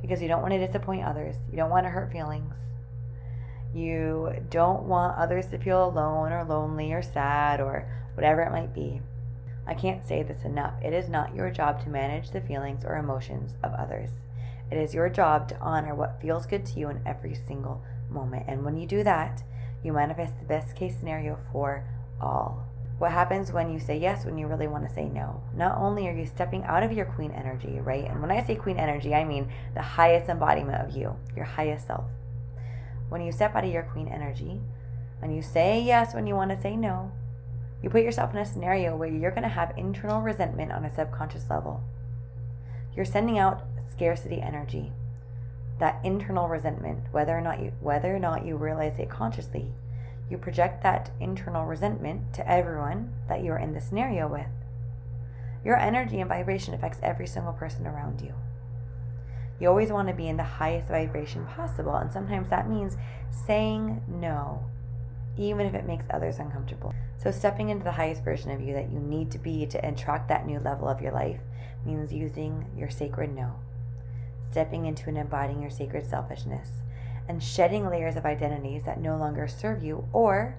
because 0.00 0.20
you 0.20 0.28
don't 0.28 0.42
want 0.42 0.52
to 0.54 0.66
disappoint 0.66 1.04
others? 1.04 1.36
You 1.50 1.56
don't 1.56 1.70
want 1.70 1.86
to 1.86 1.90
hurt 1.90 2.12
feelings. 2.12 2.54
You 3.74 4.34
don't 4.50 4.84
want 4.84 5.18
others 5.18 5.46
to 5.48 5.58
feel 5.58 5.84
alone 5.84 6.32
or 6.32 6.44
lonely 6.44 6.92
or 6.92 7.02
sad 7.02 7.60
or 7.60 7.88
whatever 8.14 8.42
it 8.42 8.52
might 8.52 8.74
be. 8.74 9.00
I 9.66 9.74
can't 9.74 10.06
say 10.06 10.22
this 10.22 10.44
enough. 10.44 10.74
It 10.82 10.92
is 10.92 11.08
not 11.08 11.34
your 11.34 11.50
job 11.50 11.82
to 11.82 11.90
manage 11.90 12.30
the 12.30 12.40
feelings 12.40 12.84
or 12.84 12.96
emotions 12.96 13.52
of 13.62 13.72
others. 13.74 14.10
It 14.70 14.78
is 14.78 14.94
your 14.94 15.08
job 15.08 15.48
to 15.48 15.58
honor 15.58 15.94
what 15.94 16.20
feels 16.20 16.46
good 16.46 16.64
to 16.66 16.80
you 16.80 16.88
in 16.88 17.02
every 17.06 17.34
single 17.46 17.82
moment. 18.08 18.44
And 18.48 18.64
when 18.64 18.76
you 18.76 18.86
do 18.86 19.02
that, 19.04 19.42
you 19.82 19.92
manifest 19.92 20.38
the 20.38 20.44
best 20.44 20.74
case 20.74 20.96
scenario 20.98 21.38
for 21.52 21.84
all. 22.20 22.66
What 22.98 23.12
happens 23.12 23.52
when 23.52 23.70
you 23.70 23.78
say 23.78 23.98
yes 23.98 24.24
when 24.24 24.38
you 24.38 24.46
really 24.46 24.68
want 24.68 24.88
to 24.88 24.94
say 24.94 25.06
no? 25.06 25.42
Not 25.54 25.76
only 25.76 26.08
are 26.08 26.14
you 26.14 26.24
stepping 26.24 26.64
out 26.64 26.82
of 26.82 26.92
your 26.92 27.04
queen 27.04 27.30
energy, 27.30 27.78
right? 27.80 28.04
And 28.04 28.22
when 28.22 28.30
I 28.30 28.42
say 28.42 28.56
queen 28.56 28.78
energy, 28.78 29.14
I 29.14 29.24
mean 29.24 29.52
the 29.74 29.82
highest 29.82 30.30
embodiment 30.30 30.80
of 30.80 30.96
you, 30.96 31.14
your 31.34 31.44
highest 31.44 31.86
self. 31.86 32.06
When 33.10 33.20
you 33.20 33.32
step 33.32 33.54
out 33.54 33.64
of 33.64 33.72
your 33.72 33.82
queen 33.82 34.08
energy 34.08 34.60
and 35.20 35.34
you 35.34 35.42
say 35.42 35.80
yes 35.80 36.14
when 36.14 36.26
you 36.26 36.34
want 36.34 36.52
to 36.52 36.60
say 36.60 36.74
no, 36.74 37.12
you 37.82 37.90
put 37.90 38.02
yourself 38.02 38.32
in 38.32 38.38
a 38.38 38.46
scenario 38.46 38.96
where 38.96 39.08
you're 39.08 39.30
going 39.30 39.42
to 39.42 39.48
have 39.48 39.76
internal 39.76 40.22
resentment 40.22 40.72
on 40.72 40.84
a 40.84 40.94
subconscious 40.94 41.50
level. 41.50 41.82
You're 42.96 43.04
sending 43.04 43.38
out 43.38 43.64
scarcity 43.92 44.40
energy, 44.40 44.90
that 45.78 46.00
internal 46.02 46.48
resentment, 46.48 47.04
whether 47.12 47.36
or 47.36 47.42
not 47.42 47.60
you 47.60 47.72
whether 47.80 48.16
or 48.16 48.18
not 48.18 48.46
you 48.46 48.56
realize 48.56 48.98
it 48.98 49.10
consciously, 49.10 49.72
you 50.30 50.38
project 50.38 50.82
that 50.82 51.10
internal 51.20 51.64
resentment 51.64 52.32
to 52.34 52.50
everyone 52.50 53.14
that 53.28 53.42
you 53.42 53.52
are 53.52 53.58
in 53.58 53.74
the 53.74 53.80
scenario 53.80 54.28
with. 54.28 54.46
Your 55.64 55.76
energy 55.76 56.20
and 56.20 56.28
vibration 56.28 56.74
affects 56.74 56.98
every 57.02 57.26
single 57.26 57.52
person 57.52 57.86
around 57.86 58.20
you. 58.20 58.34
You 59.58 59.68
always 59.68 59.90
want 59.90 60.08
to 60.08 60.14
be 60.14 60.28
in 60.28 60.36
the 60.36 60.42
highest 60.42 60.88
vibration 60.88 61.46
possible, 61.46 61.94
and 61.94 62.12
sometimes 62.12 62.50
that 62.50 62.68
means 62.68 62.96
saying 63.30 64.02
no, 64.08 64.64
even 65.36 65.66
if 65.66 65.74
it 65.74 65.86
makes 65.86 66.04
others 66.10 66.38
uncomfortable. 66.38 66.94
So, 67.18 67.30
stepping 67.30 67.70
into 67.70 67.84
the 67.84 67.92
highest 67.92 68.22
version 68.22 68.50
of 68.50 68.60
you 68.60 68.74
that 68.74 68.92
you 68.92 68.98
need 68.98 69.30
to 69.30 69.38
be 69.38 69.66
to 69.66 69.88
attract 69.88 70.28
that 70.28 70.46
new 70.46 70.60
level 70.60 70.88
of 70.88 71.00
your 71.00 71.12
life 71.12 71.40
means 71.84 72.12
using 72.12 72.66
your 72.76 72.90
sacred 72.90 73.34
no 73.34 73.54
stepping 74.56 74.86
into 74.86 75.08
and 75.10 75.18
embodying 75.18 75.60
your 75.60 75.70
sacred 75.70 76.06
selfishness, 76.06 76.80
and 77.28 77.42
shedding 77.42 77.88
layers 77.88 78.16
of 78.16 78.24
identities 78.24 78.84
that 78.84 79.00
no 79.00 79.16
longer 79.16 79.48
serve 79.48 79.82
you 79.82 80.06
or 80.12 80.56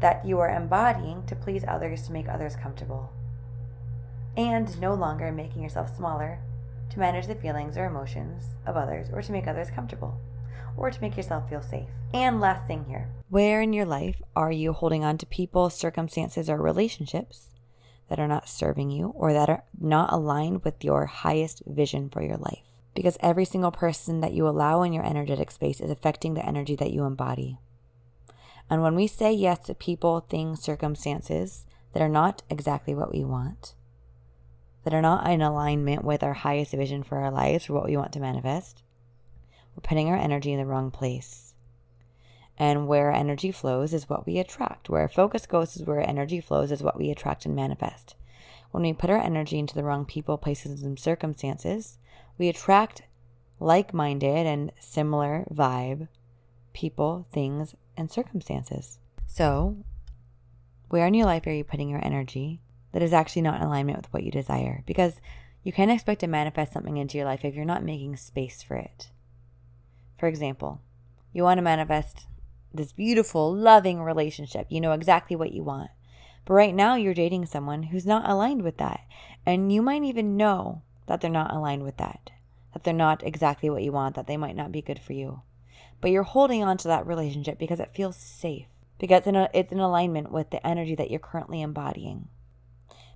that 0.00 0.24
you 0.24 0.38
are 0.38 0.50
embodying 0.50 1.24
to 1.26 1.34
please 1.34 1.64
others 1.66 2.06
to 2.06 2.12
make 2.12 2.28
others 2.28 2.54
comfortable, 2.54 3.12
and 4.36 4.80
no 4.80 4.94
longer 4.94 5.32
making 5.32 5.62
yourself 5.62 5.96
smaller 5.96 6.38
to 6.90 6.98
manage 6.98 7.26
the 7.26 7.34
feelings 7.34 7.76
or 7.76 7.84
emotions 7.84 8.44
of 8.66 8.76
others 8.76 9.08
or 9.12 9.22
to 9.22 9.32
make 9.32 9.46
others 9.46 9.70
comfortable 9.70 10.18
or 10.76 10.90
to 10.90 11.00
make 11.00 11.16
yourself 11.16 11.48
feel 11.48 11.62
safe. 11.62 11.88
And 12.14 12.40
last 12.40 12.66
thing 12.66 12.84
here 12.88 13.08
where 13.28 13.60
in 13.60 13.74
your 13.74 13.84
life 13.84 14.22
are 14.34 14.50
you 14.50 14.72
holding 14.72 15.04
on 15.04 15.18
to 15.18 15.26
people, 15.26 15.68
circumstances, 15.68 16.48
or 16.48 16.56
relationships 16.56 17.48
that 18.08 18.18
are 18.18 18.28
not 18.28 18.48
serving 18.48 18.90
you 18.90 19.08
or 19.08 19.32
that 19.34 19.50
are 19.50 19.64
not 19.78 20.12
aligned 20.12 20.64
with 20.64 20.82
your 20.82 21.04
highest 21.04 21.62
vision 21.66 22.08
for 22.08 22.22
your 22.22 22.38
life. 22.38 22.67
Because 22.98 23.16
every 23.20 23.44
single 23.44 23.70
person 23.70 24.22
that 24.22 24.32
you 24.32 24.48
allow 24.48 24.82
in 24.82 24.92
your 24.92 25.06
energetic 25.06 25.52
space 25.52 25.78
is 25.78 25.88
affecting 25.88 26.34
the 26.34 26.44
energy 26.44 26.74
that 26.74 26.90
you 26.90 27.04
embody. 27.04 27.56
And 28.68 28.82
when 28.82 28.96
we 28.96 29.06
say 29.06 29.32
yes 29.32 29.60
to 29.66 29.74
people, 29.76 30.26
things, 30.28 30.60
circumstances 30.60 31.64
that 31.92 32.02
are 32.02 32.08
not 32.08 32.42
exactly 32.50 32.96
what 32.96 33.12
we 33.12 33.22
want, 33.22 33.74
that 34.82 34.92
are 34.92 35.00
not 35.00 35.30
in 35.30 35.40
alignment 35.40 36.02
with 36.02 36.24
our 36.24 36.32
highest 36.32 36.72
vision 36.72 37.04
for 37.04 37.18
our 37.18 37.30
lives 37.30 37.70
or 37.70 37.74
what 37.74 37.84
we 37.84 37.96
want 37.96 38.10
to 38.14 38.20
manifest, 38.20 38.82
we're 39.76 39.88
putting 39.88 40.08
our 40.08 40.18
energy 40.18 40.52
in 40.52 40.58
the 40.58 40.66
wrong 40.66 40.90
place. 40.90 41.54
And 42.58 42.88
where 42.88 43.12
energy 43.12 43.52
flows 43.52 43.94
is 43.94 44.08
what 44.08 44.26
we 44.26 44.38
attract. 44.38 44.90
Where 44.90 45.02
our 45.02 45.08
focus 45.08 45.46
goes 45.46 45.76
is 45.76 45.86
where 45.86 46.00
energy 46.00 46.40
flows 46.40 46.72
is 46.72 46.82
what 46.82 46.98
we 46.98 47.12
attract 47.12 47.46
and 47.46 47.54
manifest. 47.54 48.16
When 48.72 48.82
we 48.82 48.92
put 48.92 49.08
our 49.08 49.22
energy 49.22 49.60
into 49.60 49.76
the 49.76 49.84
wrong 49.84 50.04
people, 50.04 50.36
places, 50.36 50.82
and 50.82 50.98
circumstances, 50.98 51.98
we 52.38 52.48
attract 52.48 53.02
like 53.60 53.92
minded 53.92 54.46
and 54.46 54.72
similar 54.78 55.44
vibe 55.52 56.08
people, 56.72 57.26
things, 57.32 57.74
and 57.96 58.10
circumstances. 58.10 58.98
So, 59.26 59.78
where 60.88 61.06
in 61.06 61.14
your 61.14 61.26
life 61.26 61.46
are 61.46 61.52
you 61.52 61.64
putting 61.64 61.88
your 61.88 62.04
energy 62.04 62.60
that 62.92 63.02
is 63.02 63.12
actually 63.12 63.42
not 63.42 63.60
in 63.60 63.66
alignment 63.66 63.98
with 63.98 64.12
what 64.12 64.22
you 64.22 64.30
desire? 64.30 64.84
Because 64.86 65.20
you 65.64 65.72
can't 65.72 65.90
expect 65.90 66.20
to 66.20 66.28
manifest 66.28 66.72
something 66.72 66.96
into 66.96 67.18
your 67.18 67.26
life 67.26 67.44
if 67.44 67.54
you're 67.54 67.64
not 67.64 67.82
making 67.82 68.16
space 68.16 68.62
for 68.62 68.76
it. 68.76 69.10
For 70.18 70.28
example, 70.28 70.80
you 71.32 71.42
want 71.42 71.58
to 71.58 71.62
manifest 71.62 72.26
this 72.72 72.92
beautiful, 72.92 73.52
loving 73.52 74.00
relationship. 74.00 74.66
You 74.68 74.80
know 74.80 74.92
exactly 74.92 75.36
what 75.36 75.52
you 75.52 75.64
want. 75.64 75.90
But 76.44 76.54
right 76.54 76.74
now, 76.74 76.94
you're 76.94 77.14
dating 77.14 77.46
someone 77.46 77.84
who's 77.84 78.06
not 78.06 78.28
aligned 78.28 78.62
with 78.62 78.78
that. 78.78 79.00
And 79.44 79.72
you 79.72 79.82
might 79.82 80.04
even 80.04 80.36
know 80.36 80.82
that 81.08 81.20
they're 81.20 81.30
not 81.30 81.52
aligned 81.52 81.82
with 81.82 81.96
that, 81.96 82.30
that 82.72 82.84
they're 82.84 82.94
not 82.94 83.22
exactly 83.24 83.68
what 83.68 83.82
you 83.82 83.90
want, 83.90 84.14
that 84.14 84.26
they 84.26 84.36
might 84.36 84.56
not 84.56 84.72
be 84.72 84.80
good 84.80 85.00
for 85.00 85.12
you. 85.12 85.42
But 86.00 86.10
you're 86.10 86.22
holding 86.22 86.62
on 86.62 86.76
to 86.78 86.88
that 86.88 87.06
relationship 87.06 87.58
because 87.58 87.80
it 87.80 87.94
feels 87.94 88.16
safe, 88.16 88.66
because 88.98 89.22
it's 89.26 89.72
in 89.72 89.80
alignment 89.80 90.30
with 90.30 90.50
the 90.50 90.64
energy 90.64 90.94
that 90.94 91.10
you're 91.10 91.18
currently 91.18 91.60
embodying, 91.60 92.28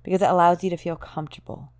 because 0.02 0.22
it 0.22 0.28
allows 0.28 0.64
you 0.64 0.70
to 0.70 0.76
feel 0.76 0.96
comfortable. 0.96 1.72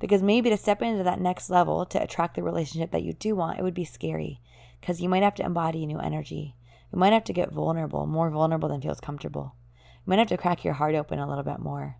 Because 0.00 0.22
maybe 0.22 0.50
to 0.50 0.56
step 0.56 0.82
into 0.82 1.02
that 1.02 1.20
next 1.20 1.50
level 1.50 1.86
to 1.86 2.02
attract 2.02 2.36
the 2.36 2.42
relationship 2.42 2.90
that 2.92 3.02
you 3.02 3.12
do 3.12 3.34
want, 3.34 3.58
it 3.58 3.62
would 3.62 3.74
be 3.74 3.84
scary 3.84 4.40
because 4.80 5.00
you 5.00 5.08
might 5.08 5.22
have 5.22 5.34
to 5.36 5.44
embody 5.44 5.82
a 5.82 5.86
new 5.86 5.98
energy. 5.98 6.54
You 6.92 6.98
might 6.98 7.12
have 7.12 7.24
to 7.24 7.32
get 7.32 7.52
vulnerable, 7.52 8.06
more 8.06 8.30
vulnerable 8.30 8.68
than 8.68 8.80
feels 8.80 9.00
comfortable. 9.00 9.54
You 9.74 10.10
might 10.10 10.18
have 10.18 10.28
to 10.28 10.36
crack 10.36 10.64
your 10.64 10.74
heart 10.74 10.94
open 10.94 11.18
a 11.18 11.28
little 11.28 11.42
bit 11.44 11.58
more. 11.58 11.96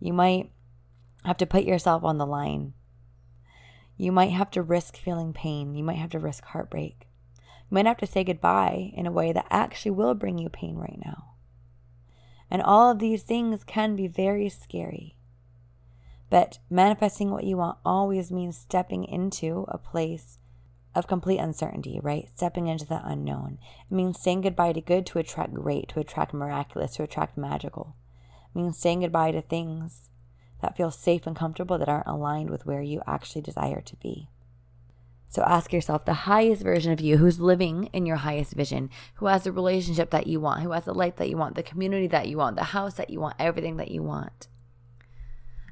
You 0.00 0.12
might 0.12 0.50
have 1.24 1.36
to 1.38 1.46
put 1.46 1.64
yourself 1.64 2.04
on 2.04 2.18
the 2.18 2.26
line. 2.26 2.74
You 3.96 4.12
might 4.12 4.32
have 4.32 4.50
to 4.52 4.62
risk 4.62 4.96
feeling 4.96 5.32
pain. 5.32 5.74
You 5.74 5.84
might 5.84 5.98
have 5.98 6.10
to 6.10 6.18
risk 6.18 6.44
heartbreak. 6.44 7.08
You 7.36 7.74
might 7.74 7.86
have 7.86 7.98
to 7.98 8.06
say 8.06 8.24
goodbye 8.24 8.92
in 8.94 9.06
a 9.06 9.12
way 9.12 9.32
that 9.32 9.46
actually 9.50 9.92
will 9.92 10.14
bring 10.14 10.38
you 10.38 10.48
pain 10.48 10.76
right 10.76 10.98
now. 11.04 11.34
And 12.50 12.62
all 12.62 12.90
of 12.90 12.98
these 12.98 13.22
things 13.22 13.62
can 13.62 13.96
be 13.96 14.08
very 14.08 14.48
scary. 14.48 15.16
But 16.30 16.58
manifesting 16.68 17.30
what 17.30 17.44
you 17.44 17.56
want 17.58 17.78
always 17.84 18.32
means 18.32 18.56
stepping 18.56 19.04
into 19.04 19.66
a 19.68 19.78
place 19.78 20.38
of 20.94 21.06
complete 21.06 21.38
uncertainty, 21.38 22.00
right? 22.02 22.28
Stepping 22.34 22.66
into 22.66 22.86
the 22.86 23.00
unknown. 23.04 23.58
It 23.88 23.94
means 23.94 24.20
saying 24.20 24.40
goodbye 24.40 24.72
to 24.72 24.80
good 24.80 25.06
to 25.06 25.18
attract 25.18 25.54
great, 25.54 25.88
to 25.90 26.00
attract 26.00 26.34
miraculous, 26.34 26.96
to 26.96 27.04
attract 27.04 27.36
magical. 27.36 27.94
It 28.54 28.58
means 28.58 28.78
saying 28.78 29.00
goodbye 29.00 29.32
to 29.32 29.42
things 29.42 30.09
that 30.60 30.76
feel 30.76 30.90
safe 30.90 31.26
and 31.26 31.36
comfortable 31.36 31.78
that 31.78 31.88
aren't 31.88 32.06
aligned 32.06 32.50
with 32.50 32.66
where 32.66 32.82
you 32.82 33.02
actually 33.06 33.42
desire 33.42 33.80
to 33.80 33.96
be. 33.96 34.28
So 35.28 35.42
ask 35.42 35.72
yourself 35.72 36.04
the 36.04 36.26
highest 36.26 36.62
version 36.62 36.92
of 36.92 37.00
you 37.00 37.18
who's 37.18 37.38
living 37.38 37.88
in 37.92 38.04
your 38.04 38.16
highest 38.16 38.52
vision, 38.52 38.90
who 39.14 39.26
has 39.26 39.44
the 39.44 39.52
relationship 39.52 40.10
that 40.10 40.26
you 40.26 40.40
want, 40.40 40.62
who 40.62 40.72
has 40.72 40.86
the 40.86 40.92
life 40.92 41.16
that 41.16 41.28
you 41.28 41.36
want, 41.36 41.54
the 41.54 41.62
community 41.62 42.08
that 42.08 42.28
you 42.28 42.36
want, 42.36 42.56
the 42.56 42.64
house 42.64 42.94
that 42.94 43.10
you 43.10 43.20
want, 43.20 43.36
everything 43.38 43.76
that 43.76 43.92
you 43.92 44.02
want. 44.02 44.48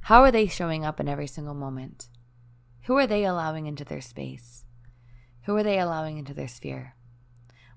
How 0.02 0.22
are 0.22 0.30
they 0.30 0.46
showing 0.46 0.84
up 0.84 1.00
in 1.00 1.08
every 1.08 1.26
single 1.26 1.54
moment? 1.54 2.08
Who 2.82 2.96
are 2.98 3.06
they 3.06 3.24
allowing 3.24 3.66
into 3.66 3.84
their 3.84 4.00
space? 4.00 4.64
Who 5.42 5.56
are 5.56 5.64
they 5.64 5.80
allowing 5.80 6.18
into 6.18 6.34
their 6.34 6.46
sphere? 6.46 6.94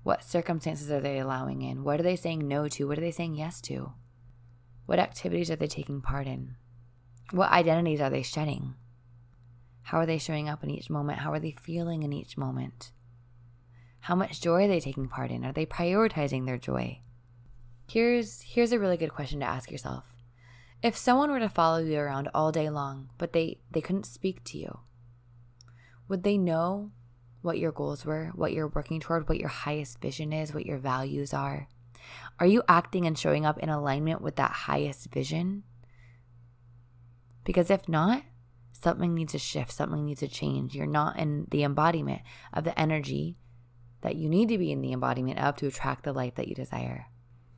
What 0.04 0.24
circumstances 0.24 0.90
are 0.90 1.00
they 1.00 1.18
allowing 1.18 1.62
in? 1.62 1.82
What 1.82 1.98
are 1.98 2.04
they 2.04 2.16
saying 2.16 2.46
no 2.46 2.68
to? 2.68 2.86
What 2.86 2.98
are 2.98 3.02
they 3.02 3.10
saying 3.10 3.34
yes 3.34 3.60
to? 3.62 3.92
What 4.86 4.98
activities 5.00 5.50
are 5.50 5.56
they 5.56 5.66
taking 5.66 6.00
part 6.00 6.26
in? 6.26 6.54
What 7.30 7.50
identities 7.50 8.00
are 8.00 8.10
they 8.10 8.22
shedding? 8.22 8.74
How 9.82 9.98
are 9.98 10.06
they 10.06 10.18
showing 10.18 10.48
up 10.48 10.62
in 10.62 10.70
each 10.70 10.90
moment? 10.90 11.20
How 11.20 11.32
are 11.32 11.40
they 11.40 11.52
feeling 11.52 12.02
in 12.02 12.12
each 12.12 12.36
moment? 12.36 12.92
How 14.00 14.14
much 14.14 14.40
joy 14.40 14.64
are 14.64 14.68
they 14.68 14.80
taking 14.80 15.08
part 15.08 15.30
in? 15.30 15.44
Are 15.44 15.52
they 15.52 15.66
prioritizing 15.66 16.46
their 16.46 16.58
joy? 16.58 17.00
Here's 17.88 18.42
here's 18.42 18.72
a 18.72 18.78
really 18.78 18.96
good 18.96 19.14
question 19.14 19.40
to 19.40 19.46
ask 19.46 19.70
yourself. 19.70 20.12
If 20.82 20.96
someone 20.96 21.30
were 21.30 21.38
to 21.38 21.48
follow 21.48 21.78
you 21.78 21.98
around 21.98 22.28
all 22.34 22.50
day 22.50 22.68
long, 22.68 23.10
but 23.18 23.32
they 23.32 23.58
they 23.70 23.80
couldn't 23.80 24.06
speak 24.06 24.42
to 24.44 24.58
you, 24.58 24.80
would 26.08 26.22
they 26.22 26.36
know 26.36 26.90
what 27.42 27.58
your 27.58 27.72
goals 27.72 28.04
were, 28.04 28.32
what 28.34 28.52
you're 28.52 28.68
working 28.68 28.98
toward, 28.98 29.28
what 29.28 29.38
your 29.38 29.48
highest 29.48 30.00
vision 30.00 30.32
is, 30.32 30.54
what 30.54 30.66
your 30.66 30.78
values 30.78 31.34
are? 31.34 31.68
Are 32.40 32.46
you 32.46 32.62
acting 32.68 33.06
and 33.06 33.18
showing 33.18 33.44
up 33.44 33.58
in 33.58 33.68
alignment 33.68 34.20
with 34.20 34.36
that 34.36 34.50
highest 34.50 35.12
vision? 35.12 35.64
Because 37.44 37.70
if 37.70 37.88
not, 37.88 38.22
something 38.72 39.14
needs 39.14 39.32
to 39.32 39.38
shift, 39.38 39.72
something 39.72 40.04
needs 40.04 40.20
to 40.20 40.28
change. 40.28 40.74
You're 40.74 40.86
not 40.86 41.18
in 41.18 41.46
the 41.50 41.64
embodiment 41.64 42.22
of 42.52 42.64
the 42.64 42.78
energy 42.78 43.36
that 44.02 44.16
you 44.16 44.28
need 44.28 44.48
to 44.48 44.58
be 44.58 44.72
in 44.72 44.82
the 44.82 44.92
embodiment 44.92 45.38
of 45.38 45.56
to 45.56 45.66
attract 45.66 46.04
the 46.04 46.12
life 46.12 46.34
that 46.34 46.48
you 46.48 46.54
desire. 46.54 47.06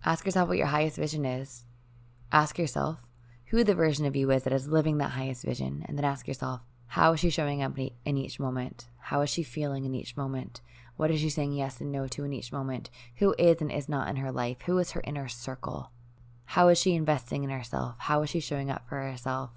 Ask 0.05 0.27
yourself 0.27 0.49
what 0.49 0.59
your 0.59 0.67
highest 0.67 0.97
vision 0.97 1.25
is. 1.25 1.65
Ask 2.31 2.59
yourself 2.59 3.07
who 3.47 3.65
the 3.65 3.75
version 3.75 4.05
of 4.05 4.17
you 4.17 4.31
is 4.31 4.43
that 4.45 4.53
is 4.53 4.69
living 4.69 4.99
that 4.99 5.13
highest 5.13 5.45
vision. 5.45 5.85
And 5.87 5.97
then 5.97 6.05
ask 6.05 6.29
yourself, 6.29 6.61
how 6.89 7.13
is 7.13 7.21
she 7.21 7.31
showing 7.31 7.63
up 7.63 7.79
in 7.79 8.17
each 8.17 8.39
moment? 8.39 8.89
How 8.99 9.23
is 9.23 9.31
she 9.31 9.43
feeling 9.43 9.85
in 9.85 9.95
each 9.95 10.17
moment? 10.17 10.61
What 10.97 11.11
is 11.11 11.21
she 11.21 11.31
saying 11.31 11.53
yes 11.53 11.81
and 11.81 11.91
no 11.91 12.07
to 12.09 12.25
in 12.25 12.33
each 12.33 12.53
moment? 12.53 12.91
Who 13.17 13.35
is 13.39 13.61
and 13.61 13.73
is 13.73 13.89
not 13.89 14.09
in 14.09 14.17
her 14.17 14.31
life? 14.31 14.59
Who 14.67 14.79
is 14.79 14.93
her 14.93 15.03
inner 15.05 15.29
circle? 15.29 15.91
How 16.47 16.69
is 16.69 16.79
she 16.79 16.95
investing 16.95 17.43
in 17.43 17.51
herself? 17.51 17.97
How 17.99 18.23
is 18.23 18.31
she 18.31 18.41
showing 18.41 18.71
up 18.71 18.89
for 18.89 19.01
herself? 19.01 19.51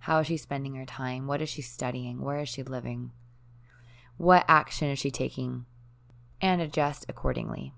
How 0.00 0.20
is 0.20 0.26
she 0.26 0.36
spending 0.36 0.74
her 0.74 0.86
time? 0.86 1.26
What 1.26 1.42
is 1.42 1.48
she 1.48 1.62
studying? 1.62 2.22
Where 2.22 2.40
is 2.40 2.48
she 2.48 2.62
living? 2.62 3.12
What 4.16 4.44
action 4.48 4.88
is 4.88 4.98
she 4.98 5.10
taking? 5.10 5.66
And 6.40 6.60
adjust 6.60 7.04
accordingly. 7.08 7.74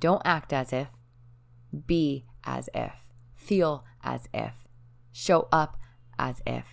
Don't 0.00 0.22
act 0.24 0.52
as 0.52 0.72
if, 0.72 0.88
be 1.86 2.24
as 2.44 2.68
if, 2.74 2.92
feel 3.34 3.84
as 4.02 4.28
if, 4.32 4.66
show 5.12 5.48
up 5.52 5.76
as 6.18 6.40
if, 6.46 6.64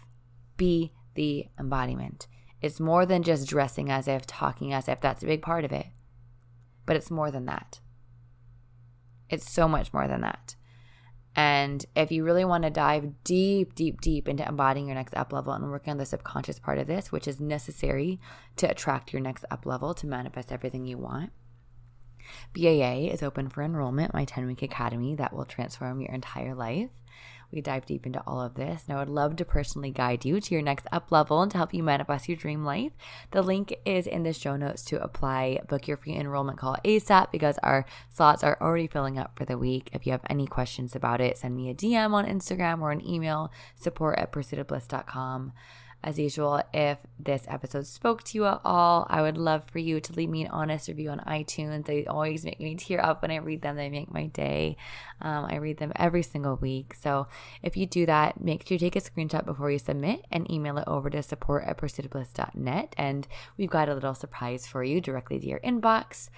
be 0.57 0.93
the 1.15 1.47
embodiment. 1.59 2.27
It's 2.61 2.79
more 2.79 3.05
than 3.05 3.23
just 3.23 3.47
dressing 3.47 3.89
as 3.91 4.07
if, 4.07 4.25
talking 4.25 4.73
as 4.73 4.87
if. 4.87 4.99
That's 4.99 5.23
a 5.23 5.27
big 5.27 5.41
part 5.41 5.65
of 5.65 5.71
it. 5.71 5.87
But 6.85 6.95
it's 6.95 7.11
more 7.11 7.31
than 7.31 7.45
that. 7.45 7.79
It's 9.29 9.51
so 9.51 9.67
much 9.67 9.93
more 9.93 10.07
than 10.07 10.21
that. 10.21 10.55
And 11.39 11.85
if 11.95 12.11
you 12.11 12.25
really 12.25 12.43
want 12.43 12.65
to 12.65 12.69
dive 12.69 13.23
deep, 13.23 13.73
deep, 13.73 14.01
deep 14.01 14.27
into 14.27 14.45
embodying 14.45 14.87
your 14.87 14.95
next 14.95 15.15
up 15.15 15.31
level 15.31 15.53
and 15.53 15.71
working 15.71 15.91
on 15.91 15.97
the 15.97 16.05
subconscious 16.05 16.59
part 16.59 16.79
of 16.79 16.87
this, 16.87 17.13
which 17.13 17.29
is 17.29 17.39
necessary 17.39 18.19
to 18.57 18.69
attract 18.69 19.13
your 19.13 19.21
next 19.21 19.45
up 19.49 19.65
level 19.65 19.93
to 19.93 20.05
manifest 20.05 20.51
everything 20.51 20.85
you 20.85 20.97
want, 20.97 21.31
BAA 22.53 23.07
is 23.13 23.23
open 23.23 23.47
for 23.47 23.63
enrollment, 23.63 24.13
my 24.13 24.25
10 24.25 24.47
week 24.47 24.61
academy 24.63 25.15
that 25.15 25.31
will 25.31 25.45
transform 25.45 26.01
your 26.01 26.11
entire 26.11 26.53
life. 26.53 26.89
We 27.51 27.61
dive 27.61 27.85
deep 27.85 28.05
into 28.05 28.21
all 28.27 28.41
of 28.41 28.53
this, 28.55 28.85
and 28.87 28.95
I 28.95 28.99
would 28.99 29.09
love 29.09 29.35
to 29.37 29.45
personally 29.45 29.91
guide 29.91 30.25
you 30.25 30.39
to 30.39 30.53
your 30.53 30.61
next 30.61 30.85
up 30.91 31.11
level 31.11 31.41
and 31.41 31.51
to 31.51 31.57
help 31.57 31.73
you 31.73 31.81
manifest 31.81 32.29
your 32.29 32.37
dream 32.37 32.63
life. 32.63 32.91
The 33.31 33.41
link 33.41 33.75
is 33.85 34.05
in 34.05 34.23
the 34.23 34.33
show 34.33 34.55
notes 34.55 34.83
to 34.85 35.01
apply. 35.01 35.59
Book 35.67 35.87
your 35.87 35.97
free 35.97 36.15
enrollment 36.15 36.59
call 36.59 36.77
ASAP 36.85 37.31
because 37.31 37.57
our 37.63 37.85
slots 38.09 38.43
are 38.43 38.57
already 38.61 38.87
filling 38.87 39.17
up 39.17 39.35
for 39.35 39.45
the 39.45 39.57
week. 39.57 39.89
If 39.93 40.05
you 40.05 40.11
have 40.11 40.21
any 40.29 40.45
questions 40.45 40.95
about 40.95 41.21
it, 41.21 41.37
send 41.37 41.55
me 41.55 41.69
a 41.69 41.73
DM 41.73 42.13
on 42.13 42.25
Instagram 42.25 42.81
or 42.81 42.91
an 42.91 43.05
email 43.07 43.51
support 43.75 44.19
at 44.19 44.31
pursuitofbliss.com. 44.31 45.53
As 46.01 46.17
usual, 46.17 46.63
if 46.73 46.97
this 47.19 47.43
episode 47.49 47.85
spoke 47.85 48.23
to 48.23 48.37
you 48.37 48.45
at 48.45 48.61
all, 48.63 49.05
I 49.09 49.21
would 49.21 49.37
love 49.37 49.65
for 49.69 49.79
you 49.79 49.99
to 49.99 50.13
leave 50.13 50.29
me 50.29 50.43
an 50.43 50.51
honest 50.51 50.87
review 50.87 51.09
on 51.09 51.19
iTunes. 51.19 51.85
They 51.85 52.05
always 52.05 52.45
make 52.45 52.61
me 52.61 52.75
tear 52.75 53.03
up 53.03 53.21
when 53.21 53.31
I 53.31 53.37
read 53.37 53.61
them, 53.61 53.75
they 53.75 53.89
make 53.89 54.09
my 54.09 54.27
day. 54.27 54.77
Um, 55.21 55.45
I 55.45 55.57
read 55.57 55.77
them 55.77 55.91
every 55.97 56.23
single 56.23 56.55
week. 56.55 56.95
So 57.01 57.27
if 57.61 57.75
you 57.75 57.85
do 57.85 58.05
that, 58.05 58.41
make 58.41 58.65
sure 58.65 58.75
you 58.75 58.79
take 58.79 58.95
a 58.95 59.01
screenshot 59.01 59.45
before 59.45 59.71
you 59.71 59.79
submit 59.79 60.25
and 60.31 60.49
email 60.49 60.77
it 60.77 60.85
over 60.87 61.09
to 61.09 61.21
support 61.21 61.65
at 61.65 61.77
pursuitofbliss.net. 61.77 62.95
And 62.97 63.27
we've 63.57 63.69
got 63.69 63.89
a 63.89 63.93
little 63.93 64.15
surprise 64.15 64.65
for 64.65 64.83
you 64.83 65.01
directly 65.01 65.37
to 65.39 65.47
your 65.47 65.59
inbox. 65.59 66.29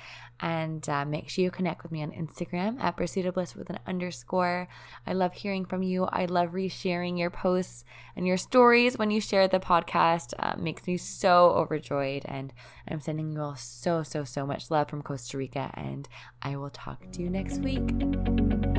And 0.41 0.87
uh, 0.89 1.05
make 1.05 1.29
sure 1.29 1.43
you 1.43 1.51
connect 1.51 1.83
with 1.83 1.91
me 1.91 2.01
on 2.01 2.11
Instagram 2.11 2.81
at 2.81 2.97
Pursuit 2.97 3.25
of 3.25 3.35
Bliss 3.35 3.55
with 3.55 3.69
an 3.69 3.79
underscore. 3.85 4.67
I 5.05 5.13
love 5.13 5.33
hearing 5.33 5.65
from 5.65 5.83
you. 5.83 6.05
I 6.05 6.25
love 6.25 6.49
resharing 6.49 7.17
your 7.19 7.29
posts 7.29 7.85
and 8.15 8.25
your 8.25 8.37
stories 8.37 8.97
when 8.97 9.11
you 9.11 9.21
share 9.21 9.47
the 9.47 9.59
podcast. 9.59 10.33
Uh, 10.39 10.55
makes 10.57 10.87
me 10.87 10.97
so 10.97 11.51
overjoyed. 11.51 12.23
And 12.25 12.53
I'm 12.87 13.01
sending 13.01 13.31
you 13.31 13.41
all 13.41 13.55
so, 13.55 14.01
so, 14.01 14.23
so 14.23 14.45
much 14.45 14.71
love 14.71 14.89
from 14.89 15.03
Costa 15.03 15.37
Rica. 15.37 15.69
And 15.75 16.09
I 16.41 16.55
will 16.55 16.71
talk 16.71 17.11
to 17.11 17.21
you 17.21 17.29
next 17.29 17.59
week. 17.59 18.70